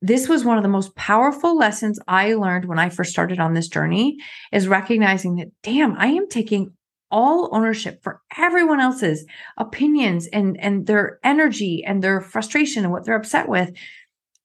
This 0.00 0.26
was 0.26 0.42
one 0.42 0.56
of 0.56 0.62
the 0.62 0.68
most 0.70 0.94
powerful 0.94 1.58
lessons 1.58 2.00
I 2.08 2.32
learned 2.32 2.64
when 2.64 2.78
I 2.78 2.88
first 2.88 3.10
started 3.10 3.38
on 3.38 3.52
this 3.52 3.68
journey 3.68 4.16
is 4.50 4.66
recognizing 4.66 5.36
that 5.36 5.48
damn, 5.62 5.94
I 5.98 6.06
am 6.06 6.26
taking 6.26 6.72
all 7.10 7.54
ownership 7.54 8.02
for 8.02 8.22
everyone 8.36 8.80
else's 8.80 9.26
opinions 9.58 10.26
and 10.28 10.58
and 10.58 10.86
their 10.86 11.18
energy 11.22 11.84
and 11.84 12.02
their 12.02 12.22
frustration 12.22 12.84
and 12.84 12.92
what 12.92 13.04
they're 13.04 13.14
upset 13.14 13.46
with. 13.46 13.70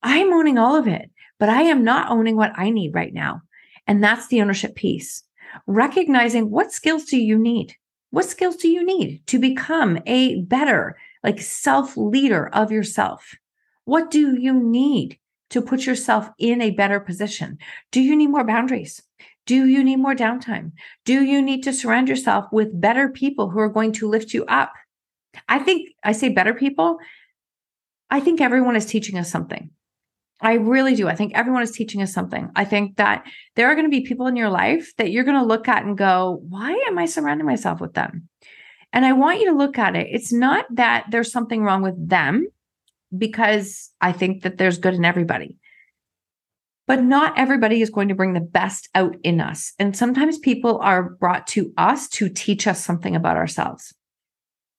I'm 0.03 0.33
owning 0.33 0.57
all 0.57 0.75
of 0.75 0.87
it, 0.87 1.09
but 1.39 1.47
I 1.47 1.63
am 1.63 1.85
not 1.85 2.11
owning 2.11 2.35
what 2.35 2.51
I 2.57 2.69
need 2.69 2.93
right 2.93 3.13
now. 3.13 3.43
And 3.87 4.03
that's 4.03 4.27
the 4.27 4.41
ownership 4.41 4.75
piece 4.75 5.23
recognizing 5.67 6.49
what 6.49 6.71
skills 6.71 7.05
do 7.05 7.17
you 7.17 7.37
need? 7.37 7.75
What 8.11 8.25
skills 8.25 8.57
do 8.57 8.67
you 8.67 8.85
need 8.85 9.25
to 9.27 9.39
become 9.39 9.99
a 10.05 10.41
better, 10.41 10.97
like 11.23 11.41
self 11.41 11.95
leader 11.95 12.49
of 12.53 12.71
yourself? 12.71 13.35
What 13.85 14.11
do 14.11 14.37
you 14.39 14.53
need 14.53 15.17
to 15.51 15.61
put 15.61 15.85
yourself 15.85 16.29
in 16.37 16.61
a 16.61 16.71
better 16.71 16.99
position? 16.99 17.57
Do 17.91 18.01
you 18.01 18.15
need 18.15 18.27
more 18.27 18.43
boundaries? 18.43 19.01
Do 19.45 19.65
you 19.65 19.83
need 19.83 19.97
more 19.97 20.15
downtime? 20.15 20.71
Do 21.05 21.23
you 21.23 21.41
need 21.41 21.63
to 21.63 21.73
surround 21.73 22.09
yourself 22.09 22.45
with 22.51 22.79
better 22.79 23.09
people 23.09 23.49
who 23.49 23.59
are 23.59 23.69
going 23.69 23.91
to 23.93 24.07
lift 24.07 24.33
you 24.33 24.45
up? 24.45 24.73
I 25.49 25.59
think 25.59 25.89
I 26.03 26.11
say 26.11 26.29
better 26.29 26.53
people. 26.53 26.99
I 28.09 28.19
think 28.19 28.41
everyone 28.41 28.75
is 28.75 28.85
teaching 28.85 29.17
us 29.17 29.31
something. 29.31 29.71
I 30.41 30.53
really 30.53 30.95
do. 30.95 31.07
I 31.07 31.15
think 31.15 31.33
everyone 31.35 31.61
is 31.61 31.71
teaching 31.71 32.01
us 32.01 32.13
something. 32.13 32.49
I 32.55 32.65
think 32.65 32.97
that 32.97 33.25
there 33.55 33.67
are 33.67 33.75
going 33.75 33.85
to 33.85 33.91
be 33.91 34.01
people 34.01 34.27
in 34.27 34.35
your 34.35 34.49
life 34.49 34.91
that 34.97 35.11
you're 35.11 35.23
going 35.23 35.39
to 35.39 35.45
look 35.45 35.67
at 35.67 35.85
and 35.85 35.97
go, 35.97 36.41
why 36.49 36.71
am 36.87 36.97
I 36.97 37.05
surrounding 37.05 37.45
myself 37.45 37.79
with 37.79 37.93
them? 37.93 38.27
And 38.91 39.05
I 39.05 39.13
want 39.13 39.39
you 39.39 39.51
to 39.51 39.57
look 39.57 39.77
at 39.77 39.95
it. 39.95 40.07
It's 40.11 40.33
not 40.33 40.65
that 40.71 41.05
there's 41.11 41.31
something 41.31 41.63
wrong 41.63 41.81
with 41.81 42.09
them, 42.09 42.47
because 43.17 43.91
I 43.99 44.13
think 44.13 44.43
that 44.43 44.57
there's 44.57 44.77
good 44.77 44.93
in 44.93 45.03
everybody. 45.03 45.57
But 46.87 47.03
not 47.03 47.37
everybody 47.37 47.81
is 47.81 47.89
going 47.89 48.07
to 48.07 48.15
bring 48.15 48.33
the 48.33 48.39
best 48.39 48.89
out 48.95 49.15
in 49.23 49.41
us. 49.41 49.73
And 49.79 49.95
sometimes 49.95 50.39
people 50.39 50.79
are 50.79 51.11
brought 51.11 51.45
to 51.47 51.73
us 51.77 52.07
to 52.09 52.29
teach 52.29 52.67
us 52.67 52.83
something 52.83 53.15
about 53.15 53.37
ourselves. 53.37 53.93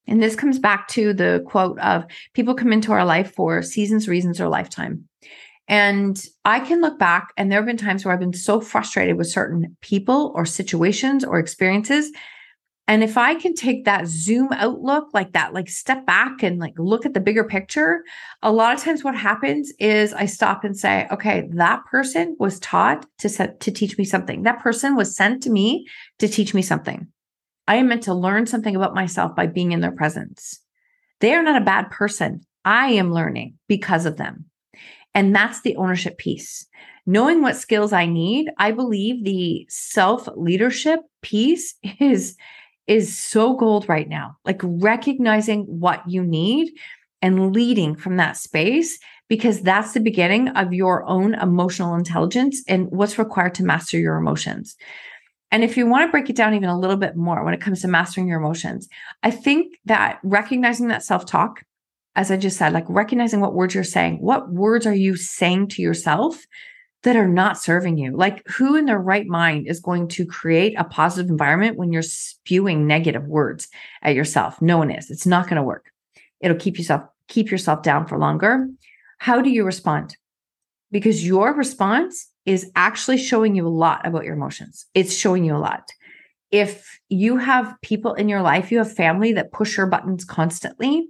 And 0.07 0.23
this 0.23 0.35
comes 0.35 0.59
back 0.59 0.89
to 0.89 1.13
the 1.13 1.45
quote 1.47 1.79
of 1.79 2.05
people 2.35 2.55
come 2.55 2.73
into 2.73 2.93
our 2.93 3.05
life 3.05 3.35
for 3.35 3.63
seasons, 3.63 4.09
reasons, 4.09 4.41
or 4.41 4.49
lifetime. 4.49 5.09
And 5.69 6.23
I 6.45 6.61
can 6.61 6.81
look 6.81 6.99
back, 6.99 7.29
and 7.37 7.51
there 7.51 7.59
have 7.59 7.67
been 7.67 7.77
times 7.77 8.05
where 8.05 8.13
I've 8.13 8.21
been 8.21 8.33
so 8.33 8.61
frustrated 8.61 9.17
with 9.17 9.29
certain 9.29 9.77
people 9.81 10.33
or 10.35 10.45
situations 10.45 11.25
or 11.25 11.39
experiences. 11.39 12.11
And 12.89 13.05
if 13.05 13.17
I 13.17 13.37
can 13.37 13.55
take 13.55 13.85
that 13.85 14.09
zoom 14.09 14.49
outlook 14.53 15.09
like 15.15 15.33
that, 15.33 15.55
like 15.55 15.69
step 15.69 16.05
back 16.05 16.43
and 16.43 16.59
like 16.59 16.75
look 16.77 17.07
at 17.07 17.15
the 17.15 17.21
bigger 17.21 17.45
picture, 17.45 18.03
a 18.43 18.51
lot 18.51 18.75
of 18.75 18.83
times 18.83 19.05
what 19.05 19.15
happens 19.15 19.73
is 19.79 20.13
I 20.13 20.27
stop 20.27 20.65
and 20.65 20.77
say, 20.77 21.07
okay, 21.11 21.49
that 21.53 21.85
person 21.91 22.37
was 22.41 22.59
taught 22.59 23.07
to 23.19 23.29
set, 23.29 23.61
to 23.61 23.71
teach 23.71 23.97
me 23.99 24.05
something. 24.05 24.43
That 24.43 24.61
person 24.61 24.97
was 24.97 25.17
sent 25.17 25.45
to 25.45 25.51
me 25.51 25.87
to 26.19 26.27
teach 26.27 26.55
me 26.55 26.63
something. 26.63 27.07
I 27.69 27.77
am 27.77 27.89
meant 27.89 28.03
to 28.03 28.15
learn 28.15 28.47
something 28.47 28.75
about 28.75 28.95
myself 28.95 29.37
by 29.37 29.47
being 29.47 29.71
in 29.71 29.81
their 29.81 29.93
presence. 29.93 30.61
They 31.21 31.33
are 31.35 31.43
not 31.43 31.63
a 31.63 31.65
bad 31.65 31.91
person. 31.91 32.45
I 32.65 32.89
am 32.89 33.13
learning 33.13 33.59
because 33.69 34.07
of 34.07 34.17
them. 34.17 34.47
And 35.15 35.35
that's 35.35 35.61
the 35.61 35.77
ownership 35.77 36.19
piece. 36.19 36.67
Knowing 37.05 37.43
what 37.43 37.57
skills 37.57 37.93
I 37.93 38.07
need, 38.07 38.51
I 38.59 38.71
believe 38.71 39.25
the 39.25 39.67
self 39.69 40.29
leadership 40.37 41.01
piece 41.21 41.75
is 42.01 42.37
is 42.87 43.17
so 43.17 43.55
gold 43.55 43.89
right 43.89 44.09
now. 44.09 44.37
Like 44.45 44.61
recognizing 44.63 45.63
what 45.63 46.03
you 46.09 46.25
need 46.25 46.73
and 47.21 47.53
leading 47.53 47.95
from 47.95 48.17
that 48.17 48.37
space 48.37 48.99
because 49.29 49.63
that's 49.63 49.93
the 49.93 50.01
beginning 50.01 50.49
of 50.49 50.75
your 50.75 51.05
own 51.05 51.35
emotional 51.35 51.95
intelligence 51.95 52.63
and 52.69 52.91
what's 52.91 53.19
required 53.19 53.55
to 53.55 53.65
master 53.65 53.99
your 53.99 54.17
emotions. 54.17 54.77
And 55.51 55.63
if 55.63 55.77
you 55.77 55.87
want 55.87 56.07
to 56.07 56.11
break 56.11 56.29
it 56.29 56.37
down 56.37 56.55
even 56.55 56.69
a 56.69 56.79
little 56.79 56.97
bit 56.97 57.15
more 57.15 57.45
when 57.45 57.55
it 57.55 57.61
comes 57.61 57.83
to 57.83 57.89
mastering 57.89 58.27
your 58.27 58.41
emotions, 58.41 58.89
I 59.23 59.31
think 59.31 59.77
that 59.85 60.19
recognizing 60.23 60.89
that 60.89 61.05
self 61.05 61.27
talk 61.27 61.63
as 62.15 62.31
I 62.31 62.37
just 62.37 62.59
said, 62.59 62.73
like 62.73 62.85
recognizing 62.89 63.41
what 63.41 63.55
words 63.55 63.75
you're 63.75 63.85
saying. 63.85 64.19
What 64.21 64.53
words 64.53 64.87
are 64.87 64.95
you 64.95 65.17
saying 65.17 65.69
to 65.69 65.83
yourself 65.83 66.45
that 67.03 67.17
are 67.17 67.29
not 67.29 67.59
serving 67.59 67.97
you? 67.97 68.15
Like, 68.15 68.47
who 68.47 68.77
in 68.77 68.85
their 68.85 68.99
right 68.99 69.27
mind 69.27 69.67
is 69.67 69.81
going 69.81 70.09
to 70.09 70.27
create 70.27 70.75
a 70.79 70.85
positive 70.85 71.31
environment 71.31 71.79
when 71.79 71.93
you're 71.93 72.03
spewing 72.03 72.87
negative 72.87 73.25
words 73.25 73.69
at 74.03 74.15
yourself? 74.15 74.61
No 74.61 74.79
one 74.79 74.91
is. 74.91 75.11
It's 75.11 75.27
not 75.27 75.47
going 75.47 75.57
to 75.57 75.63
work. 75.63 75.87
It'll 76.41 76.57
keep 76.57 76.79
yourself 76.79 77.03
keep 77.29 77.51
yourself 77.51 77.83
down 77.83 78.07
for 78.07 78.19
longer. 78.19 78.69
How 79.19 79.41
do 79.41 79.49
you 79.49 79.65
respond? 79.65 80.17
Because 80.91 81.27
your 81.27 81.55
response 81.55 82.29
is 82.45 82.71
actually 82.77 83.17
showing 83.17 83.55
you 83.55 83.67
a 83.67 83.71
lot 83.71 84.07
about 84.07 84.25
your 84.25 84.35
emotions. 84.35 84.85
It's 84.95 85.17
showing 85.17 85.45
you 85.45 85.57
a 85.57 85.59
lot. 85.59 85.89
If 86.51 87.01
you 87.09 87.39
have 87.39 87.75
people 87.81 88.13
in 88.15 88.29
your 88.29 88.43
life, 88.43 88.71
you 88.71 88.79
have 88.79 88.93
family 88.93 89.33
that 89.33 89.53
push 89.53 89.79
your 89.79 89.87
buttons 89.87 90.25
constantly, 90.25 91.07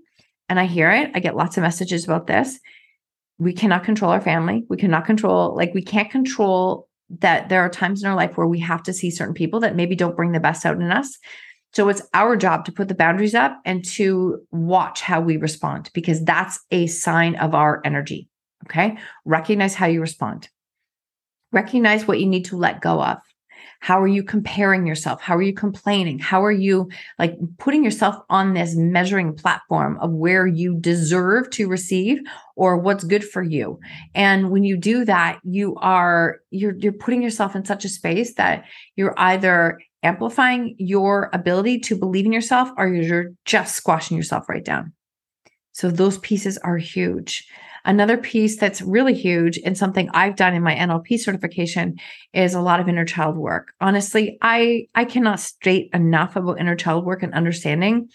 and 0.52 0.60
I 0.60 0.66
hear 0.66 0.90
it. 0.90 1.10
I 1.14 1.20
get 1.20 1.34
lots 1.34 1.56
of 1.56 1.62
messages 1.62 2.04
about 2.04 2.26
this. 2.26 2.60
We 3.38 3.54
cannot 3.54 3.84
control 3.84 4.10
our 4.10 4.20
family. 4.20 4.64
We 4.68 4.76
cannot 4.76 5.06
control, 5.06 5.56
like, 5.56 5.72
we 5.72 5.80
can't 5.80 6.10
control 6.10 6.90
that 7.20 7.48
there 7.48 7.62
are 7.62 7.70
times 7.70 8.02
in 8.02 8.10
our 8.10 8.14
life 8.14 8.36
where 8.36 8.46
we 8.46 8.60
have 8.60 8.82
to 8.82 8.92
see 8.92 9.10
certain 9.10 9.32
people 9.32 9.60
that 9.60 9.76
maybe 9.76 9.96
don't 9.96 10.14
bring 10.14 10.32
the 10.32 10.40
best 10.40 10.66
out 10.66 10.76
in 10.76 10.92
us. 10.92 11.16
So 11.72 11.88
it's 11.88 12.02
our 12.12 12.36
job 12.36 12.66
to 12.66 12.72
put 12.72 12.88
the 12.88 12.94
boundaries 12.94 13.34
up 13.34 13.62
and 13.64 13.82
to 13.92 14.42
watch 14.50 15.00
how 15.00 15.22
we 15.22 15.38
respond 15.38 15.88
because 15.94 16.22
that's 16.22 16.60
a 16.70 16.86
sign 16.86 17.36
of 17.36 17.54
our 17.54 17.80
energy. 17.82 18.28
Okay. 18.66 18.98
Recognize 19.24 19.74
how 19.74 19.86
you 19.86 20.02
respond. 20.02 20.50
Recognize 21.50 22.06
what 22.06 22.20
you 22.20 22.26
need 22.26 22.44
to 22.44 22.58
let 22.58 22.82
go 22.82 23.02
of. 23.02 23.16
How 23.82 24.00
are 24.00 24.06
you 24.06 24.22
comparing 24.22 24.86
yourself? 24.86 25.20
How 25.20 25.36
are 25.36 25.42
you 25.42 25.52
complaining? 25.52 26.20
How 26.20 26.44
are 26.44 26.52
you 26.52 26.88
like 27.18 27.36
putting 27.58 27.82
yourself 27.82 28.14
on 28.30 28.54
this 28.54 28.76
measuring 28.76 29.34
platform 29.34 29.98
of 30.00 30.12
where 30.12 30.46
you 30.46 30.76
deserve 30.76 31.50
to 31.50 31.66
receive 31.66 32.20
or 32.54 32.76
what's 32.76 33.02
good 33.02 33.24
for 33.24 33.42
you? 33.42 33.80
And 34.14 34.52
when 34.52 34.62
you 34.62 34.76
do 34.76 35.04
that, 35.06 35.40
you 35.42 35.74
are 35.80 36.38
you're 36.50 36.76
you're 36.78 36.92
putting 36.92 37.22
yourself 37.22 37.56
in 37.56 37.64
such 37.64 37.84
a 37.84 37.88
space 37.88 38.34
that 38.34 38.66
you're 38.94 39.14
either 39.16 39.80
amplifying 40.04 40.76
your 40.78 41.28
ability 41.32 41.80
to 41.80 41.96
believe 41.96 42.24
in 42.24 42.32
yourself 42.32 42.68
or 42.76 42.86
you're 42.86 43.32
just 43.46 43.74
squashing 43.74 44.16
yourself 44.16 44.48
right 44.48 44.64
down. 44.64 44.92
So 45.72 45.90
those 45.90 46.18
pieces 46.18 46.56
are 46.58 46.76
huge. 46.76 47.48
Another 47.84 48.16
piece 48.16 48.56
that's 48.56 48.82
really 48.82 49.14
huge 49.14 49.58
and 49.64 49.76
something 49.76 50.08
I've 50.14 50.36
done 50.36 50.54
in 50.54 50.62
my 50.62 50.74
NLP 50.74 51.18
certification 51.18 51.98
is 52.32 52.54
a 52.54 52.60
lot 52.60 52.80
of 52.80 52.88
inner 52.88 53.04
child 53.04 53.36
work. 53.36 53.72
Honestly, 53.80 54.38
I 54.40 54.86
I 54.94 55.04
cannot 55.04 55.40
state 55.40 55.90
enough 55.92 56.36
about 56.36 56.60
inner 56.60 56.76
child 56.76 57.04
work 57.04 57.22
and 57.22 57.34
understanding 57.34 58.08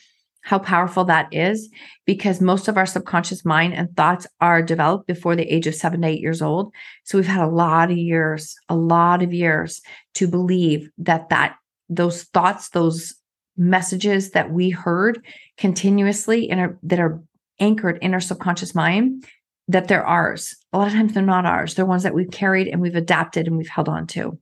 how 0.47 0.57
powerful 0.57 1.03
that 1.03 1.27
is 1.33 1.69
because 2.05 2.39
most 2.39 2.69
of 2.69 2.77
our 2.77 2.85
subconscious 2.85 3.43
mind 3.43 3.73
and 3.73 3.93
thoughts 3.97 4.25
are 4.39 4.61
developed 4.61 5.05
before 5.05 5.35
the 5.35 5.53
age 5.53 5.67
of 5.67 5.75
seven 5.75 6.01
to 6.01 6.07
eight 6.07 6.21
years 6.21 6.41
old. 6.41 6.71
So 7.03 7.17
we've 7.17 7.27
had 7.27 7.43
a 7.43 7.51
lot 7.51 7.91
of 7.91 7.97
years, 7.97 8.55
a 8.69 8.75
lot 8.75 9.21
of 9.21 9.33
years 9.33 9.81
to 10.13 10.25
believe 10.25 10.89
that 10.99 11.27
that 11.29 11.57
those 11.89 12.23
thoughts, 12.23 12.69
those 12.69 13.13
messages 13.57 14.31
that 14.31 14.49
we 14.51 14.69
heard 14.69 15.21
continuously 15.57 16.49
in 16.49 16.59
our, 16.59 16.77
that 16.83 16.99
are 16.99 17.21
anchored 17.59 17.97
in 18.01 18.13
our 18.13 18.21
subconscious 18.21 18.73
mind, 18.73 19.25
that 19.67 19.87
they're 19.87 20.05
ours. 20.05 20.55
A 20.73 20.77
lot 20.77 20.87
of 20.87 20.93
times 20.93 21.13
they're 21.13 21.23
not 21.23 21.45
ours. 21.45 21.75
They're 21.75 21.85
ones 21.85 22.03
that 22.03 22.13
we've 22.13 22.31
carried 22.31 22.67
and 22.67 22.81
we've 22.81 22.95
adapted 22.95 23.47
and 23.47 23.57
we've 23.57 23.67
held 23.67 23.89
on 23.89 24.07
to. 24.07 24.37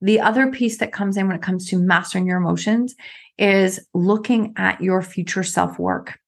The 0.00 0.20
other 0.20 0.50
piece 0.50 0.78
that 0.78 0.92
comes 0.92 1.16
in 1.16 1.26
when 1.26 1.36
it 1.36 1.42
comes 1.42 1.66
to 1.68 1.78
mastering 1.78 2.26
your 2.26 2.38
emotions 2.38 2.94
is 3.36 3.80
looking 3.94 4.54
at 4.56 4.80
your 4.80 5.02
future 5.02 5.42
self 5.42 5.78
work, 5.78 6.18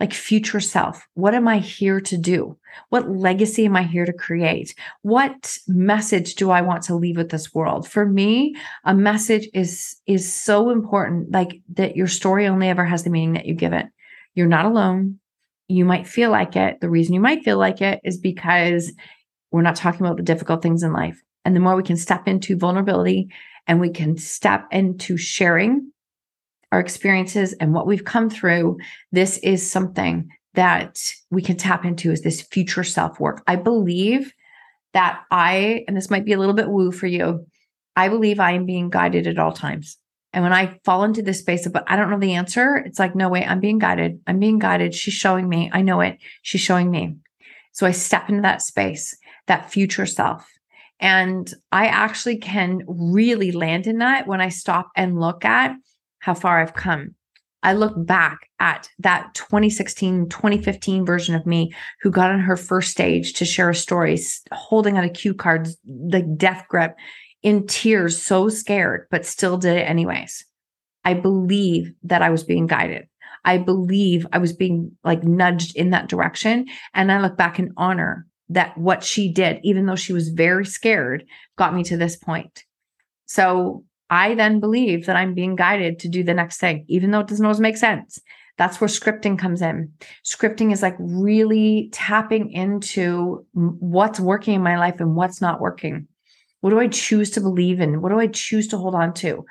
like 0.00 0.12
future 0.12 0.60
self. 0.60 1.06
What 1.14 1.34
am 1.34 1.46
I 1.46 1.58
here 1.58 2.00
to 2.00 2.16
do? 2.16 2.58
What 2.88 3.08
legacy 3.08 3.64
am 3.64 3.76
I 3.76 3.84
here 3.84 4.04
to 4.04 4.12
create? 4.12 4.74
What 5.02 5.56
message 5.68 6.34
do 6.34 6.50
I 6.50 6.62
want 6.62 6.82
to 6.84 6.96
leave 6.96 7.16
with 7.16 7.30
this 7.30 7.54
world? 7.54 7.88
For 7.88 8.04
me, 8.04 8.56
a 8.84 8.94
message 8.94 9.48
is 9.54 9.96
is 10.06 10.30
so 10.30 10.70
important 10.70 11.30
like 11.30 11.60
that 11.74 11.96
your 11.96 12.08
story 12.08 12.48
only 12.48 12.68
ever 12.68 12.84
has 12.84 13.04
the 13.04 13.10
meaning 13.10 13.34
that 13.34 13.46
you 13.46 13.54
give 13.54 13.72
it. 13.72 13.86
You're 14.34 14.46
not 14.48 14.66
alone. 14.66 15.20
You 15.68 15.84
might 15.84 16.06
feel 16.06 16.30
like 16.30 16.56
it. 16.56 16.80
The 16.80 16.90
reason 16.90 17.14
you 17.14 17.20
might 17.20 17.44
feel 17.44 17.58
like 17.58 17.80
it 17.80 18.00
is 18.04 18.18
because 18.18 18.92
we're 19.50 19.62
not 19.62 19.76
talking 19.76 20.04
about 20.04 20.16
the 20.16 20.22
difficult 20.22 20.62
things 20.62 20.82
in 20.82 20.92
life. 20.92 21.20
And 21.44 21.56
the 21.56 21.60
more 21.60 21.76
we 21.76 21.82
can 21.82 21.96
step 21.96 22.28
into 22.28 22.56
vulnerability 22.56 23.28
and 23.66 23.80
we 23.80 23.90
can 23.90 24.16
step 24.16 24.66
into 24.70 25.16
sharing 25.16 25.92
our 26.70 26.80
experiences 26.80 27.52
and 27.54 27.74
what 27.74 27.86
we've 27.86 28.04
come 28.04 28.30
through, 28.30 28.78
this 29.12 29.38
is 29.38 29.68
something 29.68 30.28
that 30.54 30.98
we 31.30 31.42
can 31.42 31.56
tap 31.56 31.84
into 31.84 32.10
is 32.10 32.22
this 32.22 32.42
future 32.42 32.84
self 32.84 33.20
work. 33.20 33.42
I 33.46 33.56
believe 33.56 34.32
that 34.92 35.22
I, 35.30 35.84
and 35.86 35.96
this 35.96 36.10
might 36.10 36.24
be 36.24 36.32
a 36.32 36.38
little 36.38 36.54
bit 36.54 36.68
woo 36.68 36.92
for 36.92 37.06
you, 37.06 37.46
I 37.96 38.08
believe 38.08 38.40
I 38.40 38.52
am 38.52 38.66
being 38.66 38.90
guided 38.90 39.26
at 39.26 39.38
all 39.38 39.52
times. 39.52 39.98
And 40.32 40.42
when 40.42 40.52
I 40.52 40.78
fall 40.84 41.04
into 41.04 41.22
this 41.22 41.40
space 41.40 41.66
of, 41.66 41.72
but 41.72 41.84
I 41.86 41.96
don't 41.96 42.10
know 42.10 42.18
the 42.18 42.34
answer, 42.34 42.76
it's 42.76 42.98
like, 42.98 43.14
no, 43.14 43.28
wait, 43.28 43.46
I'm 43.46 43.60
being 43.60 43.78
guided. 43.78 44.20
I'm 44.26 44.38
being 44.38 44.58
guided. 44.58 44.94
She's 44.94 45.14
showing 45.14 45.48
me. 45.48 45.70
I 45.72 45.82
know 45.82 46.00
it. 46.00 46.18
She's 46.40 46.60
showing 46.60 46.90
me. 46.90 47.16
So 47.72 47.86
I 47.86 47.90
step 47.90 48.28
into 48.28 48.42
that 48.42 48.62
space, 48.62 49.16
that 49.46 49.70
future 49.70 50.06
self. 50.06 50.46
And 51.00 51.52
I 51.70 51.86
actually 51.86 52.38
can 52.38 52.82
really 52.86 53.52
land 53.52 53.86
in 53.86 53.98
that 53.98 54.26
when 54.26 54.40
I 54.40 54.48
stop 54.48 54.90
and 54.96 55.20
look 55.20 55.44
at 55.44 55.74
how 56.20 56.34
far 56.34 56.60
I've 56.60 56.74
come. 56.74 57.14
I 57.64 57.74
look 57.74 57.94
back 57.96 58.48
at 58.58 58.88
that 59.00 59.34
2016, 59.34 60.28
2015 60.28 61.06
version 61.06 61.34
of 61.34 61.46
me 61.46 61.72
who 62.00 62.10
got 62.10 62.30
on 62.30 62.40
her 62.40 62.56
first 62.56 62.90
stage 62.90 63.34
to 63.34 63.44
share 63.44 63.70
a 63.70 63.74
story, 63.74 64.18
holding 64.50 64.96
out 64.96 65.04
a 65.04 65.08
cue 65.08 65.34
card, 65.34 65.68
like 65.86 66.36
death 66.36 66.66
grip, 66.68 66.96
in 67.42 67.66
tears, 67.66 68.20
so 68.20 68.48
scared, 68.48 69.06
but 69.10 69.26
still 69.26 69.58
did 69.58 69.76
it 69.76 69.88
anyways. 69.88 70.44
I 71.04 71.14
believe 71.14 71.92
that 72.04 72.22
I 72.22 72.30
was 72.30 72.44
being 72.44 72.66
guided. 72.66 73.08
I 73.44 73.58
believe 73.58 74.26
I 74.32 74.38
was 74.38 74.52
being 74.52 74.92
like 75.02 75.24
nudged 75.24 75.76
in 75.76 75.90
that 75.90 76.08
direction. 76.08 76.66
And 76.94 77.10
I 77.10 77.20
look 77.20 77.36
back 77.36 77.58
and 77.58 77.72
honor 77.76 78.26
that 78.50 78.76
what 78.78 79.02
she 79.02 79.32
did, 79.32 79.58
even 79.62 79.86
though 79.86 79.96
she 79.96 80.12
was 80.12 80.28
very 80.28 80.64
scared, 80.64 81.24
got 81.56 81.74
me 81.74 81.82
to 81.84 81.96
this 81.96 82.16
point. 82.16 82.64
So 83.26 83.84
I 84.10 84.34
then 84.34 84.60
believe 84.60 85.06
that 85.06 85.16
I'm 85.16 85.34
being 85.34 85.56
guided 85.56 85.98
to 86.00 86.08
do 86.08 86.22
the 86.22 86.34
next 86.34 86.58
thing, 86.58 86.84
even 86.88 87.10
though 87.10 87.20
it 87.20 87.26
doesn't 87.26 87.44
always 87.44 87.60
make 87.60 87.76
sense. 87.76 88.18
That's 88.58 88.80
where 88.80 88.88
scripting 88.88 89.38
comes 89.38 89.62
in. 89.62 89.90
Scripting 90.24 90.72
is 90.72 90.82
like 90.82 90.96
really 90.98 91.88
tapping 91.92 92.50
into 92.50 93.46
what's 93.54 94.20
working 94.20 94.54
in 94.54 94.62
my 94.62 94.78
life 94.78 95.00
and 95.00 95.16
what's 95.16 95.40
not 95.40 95.60
working. 95.60 96.06
What 96.62 96.70
do 96.70 96.80
I 96.80 96.88
choose 96.88 97.30
to 97.32 97.40
believe 97.40 97.80
in? 97.80 98.00
What 98.00 98.10
do 98.10 98.18
I 98.18 98.28
choose 98.28 98.68
to 98.68 98.78
hold 98.78 98.94
on 98.94 99.12
to? 99.14 99.44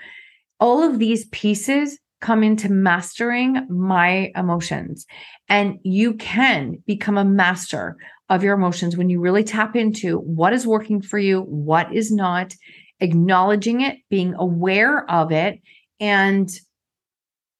All 0.59 0.81
of 0.81 0.97
these 0.97 1.25
pieces 1.25 1.99
come 2.21 2.41
into 2.41 2.69
mastering 2.69 3.67
my 3.69 4.31
emotions. 4.35 5.05
And 5.49 5.79
you 5.83 6.13
can 6.13 6.81
become 6.87 7.17
a 7.17 7.25
master 7.25 7.97
of 8.29 8.43
your 8.43 8.53
emotions 8.55 8.95
when 8.95 9.09
you 9.09 9.19
really 9.19 9.43
tap 9.43 9.75
into 9.75 10.19
what 10.19 10.53
is 10.53 10.65
working 10.65 11.01
for 11.01 11.17
you, 11.17 11.41
what 11.41 11.93
is 11.93 12.11
not, 12.11 12.53
acknowledging 13.01 13.81
it, 13.81 13.97
being 14.09 14.33
aware 14.35 15.09
of 15.11 15.31
it, 15.31 15.59
and 15.99 16.49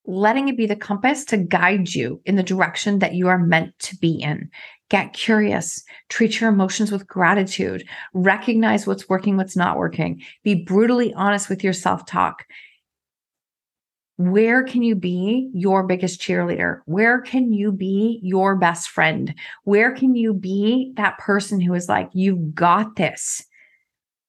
letting 0.06 0.48
it 0.48 0.56
be 0.58 0.66
the 0.66 0.76
compass 0.76 1.26
to 1.26 1.38
guide 1.38 1.94
you 1.94 2.22
in 2.26 2.36
the 2.36 2.44
direction 2.44 3.00
that 3.00 3.16
you 3.16 3.28
are 3.28 3.38
meant 3.38 3.78
to 3.80 3.98
be 3.98 4.22
in. 4.22 4.50
Get 4.92 5.14
curious, 5.14 5.86
treat 6.10 6.42
your 6.42 6.50
emotions 6.50 6.92
with 6.92 7.08
gratitude, 7.08 7.88
recognize 8.14 8.86
what's 8.86 9.08
working, 9.08 9.38
what's 9.38 9.56
not 9.56 9.78
working, 9.78 10.22
be 10.44 10.54
brutally 10.66 11.14
honest 11.14 11.48
with 11.48 11.64
your 11.64 11.72
self 11.72 12.06
talk. 12.06 12.46
Where 14.18 14.64
can 14.64 14.84
you 14.84 14.96
be 14.96 15.50
your 15.54 15.84
biggest 15.84 16.20
cheerleader? 16.20 16.82
Where 16.88 17.22
can 17.22 17.54
you 17.54 17.72
be 17.72 18.20
your 18.22 18.58
best 18.58 18.90
friend? 18.90 19.34
Where 19.64 19.94
can 19.94 20.14
you 20.14 20.34
be 20.34 20.92
that 20.98 21.18
person 21.20 21.62
who 21.62 21.74
is 21.74 21.88
like, 21.88 22.10
you've 22.12 22.54
got 22.54 22.98
this? 22.98 23.46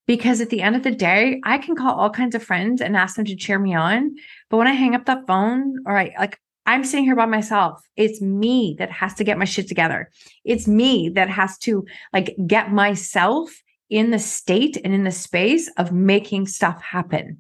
because 0.07 0.40
at 0.40 0.51
the 0.51 0.61
end 0.61 0.77
of 0.77 0.83
the 0.83 0.90
day, 0.90 1.40
I 1.44 1.59
can 1.59 1.77
call 1.77 1.98
all 1.98 2.11
kinds 2.11 2.35
of 2.35 2.42
friends 2.42 2.81
and 2.81 2.96
ask 2.96 3.16
them 3.16 3.25
to 3.25 3.37
cheer 3.37 3.59
me 3.59 3.75
on. 3.75 4.14
But 4.51 4.57
when 4.57 4.66
I 4.66 4.72
hang 4.72 4.94
up 4.94 5.07
the 5.07 5.22
phone 5.27 5.77
or 5.87 5.96
I 5.96 6.12
like, 6.18 6.38
I'm 6.64 6.85
sitting 6.85 7.05
here 7.05 7.16
by 7.16 7.27
myself. 7.27 7.83
It's 7.96 8.20
me 8.20 8.77
that 8.79 8.90
has 8.90 9.14
to 9.14 9.25
get 9.25 9.38
my 9.38 9.44
shit 9.44 9.68
together. 9.68 10.11
It's 10.44 10.68
me 10.68 11.09
that 11.11 11.29
has 11.29 11.59
to 11.59 11.85
like 12.12 12.37
get 12.46 12.72
myself 12.72 13.51
in 13.90 14.11
the 14.11 14.18
state 14.18 14.79
and 14.85 14.94
in 14.94 15.05
the 15.05 15.11
space 15.11 15.70
of 15.77 15.92
making 15.92 16.46
stuff 16.46 16.81
happen. 16.83 17.38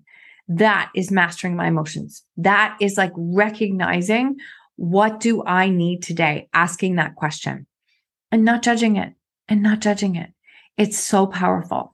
That 0.48 0.90
is 0.94 1.10
mastering 1.10 1.56
my 1.56 1.68
emotions. 1.68 2.24
That 2.36 2.76
is 2.80 2.96
like 2.96 3.12
recognizing 3.16 4.36
what 4.76 5.20
do 5.20 5.44
I 5.46 5.68
need 5.68 6.02
today? 6.02 6.48
Asking 6.52 6.96
that 6.96 7.14
question 7.14 7.66
and 8.32 8.44
not 8.44 8.62
judging 8.62 8.96
it 8.96 9.14
and 9.48 9.62
not 9.62 9.80
judging 9.80 10.16
it. 10.16 10.30
It's 10.76 10.98
so 10.98 11.26
powerful 11.26 11.91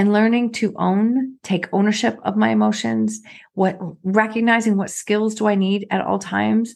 and 0.00 0.14
learning 0.14 0.50
to 0.50 0.74
own, 0.78 1.36
take 1.42 1.68
ownership 1.74 2.18
of 2.24 2.34
my 2.34 2.48
emotions, 2.48 3.20
what 3.52 3.78
recognizing 4.02 4.78
what 4.78 4.88
skills 4.88 5.34
do 5.34 5.46
I 5.46 5.54
need 5.54 5.86
at 5.90 6.00
all 6.00 6.18
times. 6.18 6.74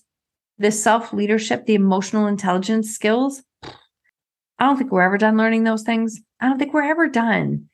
The 0.58 0.70
self 0.70 1.10
leadership, 1.10 1.64
the 1.64 1.74
emotional 1.74 2.26
intelligence 2.26 2.90
skills. 2.90 3.42
I 3.62 4.66
don't 4.66 4.76
think 4.76 4.92
we're 4.92 5.00
ever 5.00 5.16
done 5.16 5.38
learning 5.38 5.64
those 5.64 5.84
things. 5.84 6.20
I 6.38 6.50
don't 6.50 6.58
think 6.58 6.74
we're 6.74 6.82
ever 6.82 7.08
done. 7.08 7.70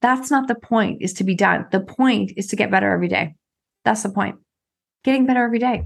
That's 0.00 0.30
not 0.30 0.48
the 0.48 0.54
point, 0.54 1.02
is 1.02 1.12
to 1.14 1.24
be 1.24 1.34
done. 1.34 1.66
The 1.70 1.80
point 1.80 2.32
is 2.38 2.46
to 2.46 2.56
get 2.56 2.70
better 2.70 2.90
every 2.90 3.08
day. 3.08 3.34
That's 3.84 4.02
the 4.02 4.08
point. 4.08 4.36
Getting 5.04 5.26
better 5.26 5.44
every 5.44 5.58
day. 5.58 5.84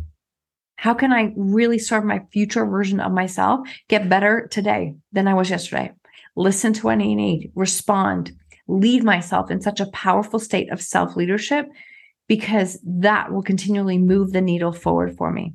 How 0.77 0.95
can 0.95 1.13
I 1.13 1.33
really 1.37 1.81
serve 1.81 2.05
my 2.05 2.23
future 2.33 2.65
version 2.65 3.01
of 3.01 3.11
myself, 3.11 3.69
get 3.89 4.09
better 4.09 4.47
today 4.53 4.95
than 5.11 5.27
I 5.27 5.35
was 5.35 5.51
yesterday? 5.51 5.91
Listen 6.37 6.73
to 6.75 6.87
what 6.87 6.93
I 6.93 7.13
need, 7.15 7.51
respond, 7.57 8.31
lead 8.69 9.03
myself 9.05 9.51
in 9.51 9.61
such 9.61 9.81
a 9.81 9.91
powerful 9.91 10.39
state 10.39 10.71
of 10.71 10.81
self 10.81 11.17
leadership 11.17 11.67
because 12.29 12.79
that 12.85 13.33
will 13.33 13.43
continually 13.43 13.99
move 13.99 14.33
the 14.33 14.41
needle 14.41 14.73
forward 14.73 15.17
for 15.17 15.33
me. 15.33 15.55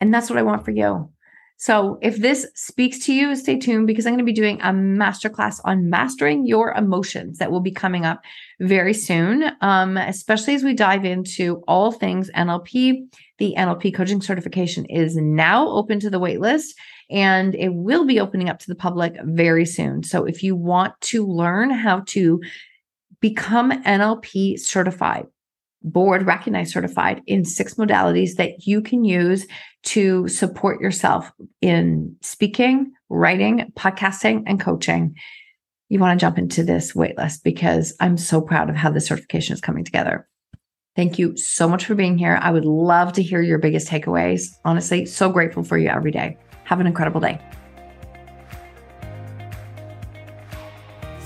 And 0.00 0.12
that's 0.12 0.30
what 0.30 0.38
I 0.38 0.42
want 0.42 0.64
for 0.64 0.70
you. 0.70 1.10
So 1.58 1.98
if 2.02 2.18
this 2.18 2.46
speaks 2.54 2.98
to 3.06 3.14
you, 3.14 3.34
stay 3.34 3.58
tuned 3.58 3.86
because 3.86 4.06
I'm 4.06 4.12
going 4.12 4.18
to 4.18 4.24
be 4.24 4.32
doing 4.32 4.60
a 4.60 4.72
masterclass 4.72 5.58
on 5.64 5.88
mastering 5.88 6.46
your 6.46 6.72
emotions 6.74 7.38
that 7.38 7.50
will 7.50 7.60
be 7.60 7.70
coming 7.70 8.04
up 8.04 8.20
very 8.60 8.92
soon, 8.92 9.50
um, 9.62 9.96
especially 9.96 10.54
as 10.54 10.62
we 10.62 10.74
dive 10.74 11.06
into 11.06 11.62
all 11.66 11.92
things 11.92 12.30
NLP. 12.36 13.08
The 13.38 13.54
NLP 13.56 13.94
coaching 13.94 14.20
certification 14.20 14.84
is 14.86 15.16
now 15.16 15.68
open 15.68 15.98
to 16.00 16.10
the 16.10 16.20
waitlist 16.20 16.74
and 17.10 17.54
it 17.54 17.74
will 17.74 18.04
be 18.04 18.20
opening 18.20 18.48
up 18.48 18.58
to 18.60 18.66
the 18.68 18.74
public 18.74 19.14
very 19.22 19.64
soon. 19.64 20.02
So 20.02 20.24
if 20.24 20.42
you 20.42 20.56
want 20.56 21.00
to 21.02 21.26
learn 21.26 21.70
how 21.70 22.02
to 22.08 22.40
become 23.20 23.70
NLP 23.84 24.58
certified, 24.58 25.26
board 25.82 26.26
recognized 26.26 26.72
certified 26.72 27.22
in 27.26 27.44
six 27.44 27.74
modalities 27.74 28.34
that 28.36 28.66
you 28.66 28.82
can 28.82 29.04
use 29.04 29.46
to 29.84 30.26
support 30.26 30.80
yourself 30.80 31.30
in 31.60 32.16
speaking, 32.22 32.92
writing, 33.08 33.72
podcasting, 33.76 34.42
and 34.46 34.60
coaching. 34.60 35.14
You 35.88 36.00
want 36.00 36.18
to 36.18 36.24
jump 36.24 36.38
into 36.38 36.64
this 36.64 36.92
waitlist 36.94 37.44
because 37.44 37.94
I'm 38.00 38.16
so 38.16 38.40
proud 38.40 38.68
of 38.68 38.74
how 38.74 38.90
the 38.90 39.00
certification 39.00 39.54
is 39.54 39.60
coming 39.60 39.84
together. 39.84 40.28
Thank 40.96 41.18
you 41.18 41.36
so 41.36 41.68
much 41.68 41.84
for 41.84 41.94
being 41.94 42.18
here. 42.18 42.38
I 42.40 42.50
would 42.50 42.64
love 42.64 43.12
to 43.12 43.22
hear 43.22 43.42
your 43.42 43.58
biggest 43.58 43.86
takeaways. 43.86 44.48
Honestly, 44.64 45.06
so 45.06 45.30
grateful 45.30 45.62
for 45.62 45.78
you 45.78 45.88
every 45.88 46.10
day. 46.10 46.38
Have 46.66 46.80
an 46.80 46.86
incredible 46.86 47.20
day. 47.20 47.40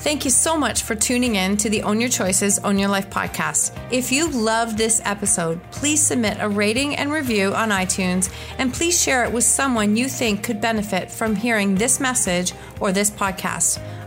Thank 0.00 0.24
you 0.24 0.30
so 0.30 0.56
much 0.56 0.82
for 0.82 0.94
tuning 0.94 1.36
in 1.36 1.58
to 1.58 1.68
the 1.68 1.82
Own 1.82 2.00
Your 2.00 2.08
Choices, 2.08 2.58
Own 2.60 2.78
Your 2.78 2.88
Life 2.88 3.10
podcast. 3.10 3.76
If 3.90 4.10
you 4.10 4.30
love 4.30 4.78
this 4.78 5.02
episode, 5.04 5.60
please 5.72 6.02
submit 6.02 6.38
a 6.40 6.48
rating 6.48 6.96
and 6.96 7.12
review 7.12 7.54
on 7.54 7.68
iTunes 7.68 8.32
and 8.56 8.72
please 8.72 8.98
share 8.98 9.24
it 9.24 9.32
with 9.32 9.44
someone 9.44 9.98
you 9.98 10.08
think 10.08 10.42
could 10.42 10.58
benefit 10.58 11.10
from 11.10 11.36
hearing 11.36 11.74
this 11.74 12.00
message 12.00 12.54
or 12.80 12.92
this 12.92 13.10
podcast. 13.10 13.78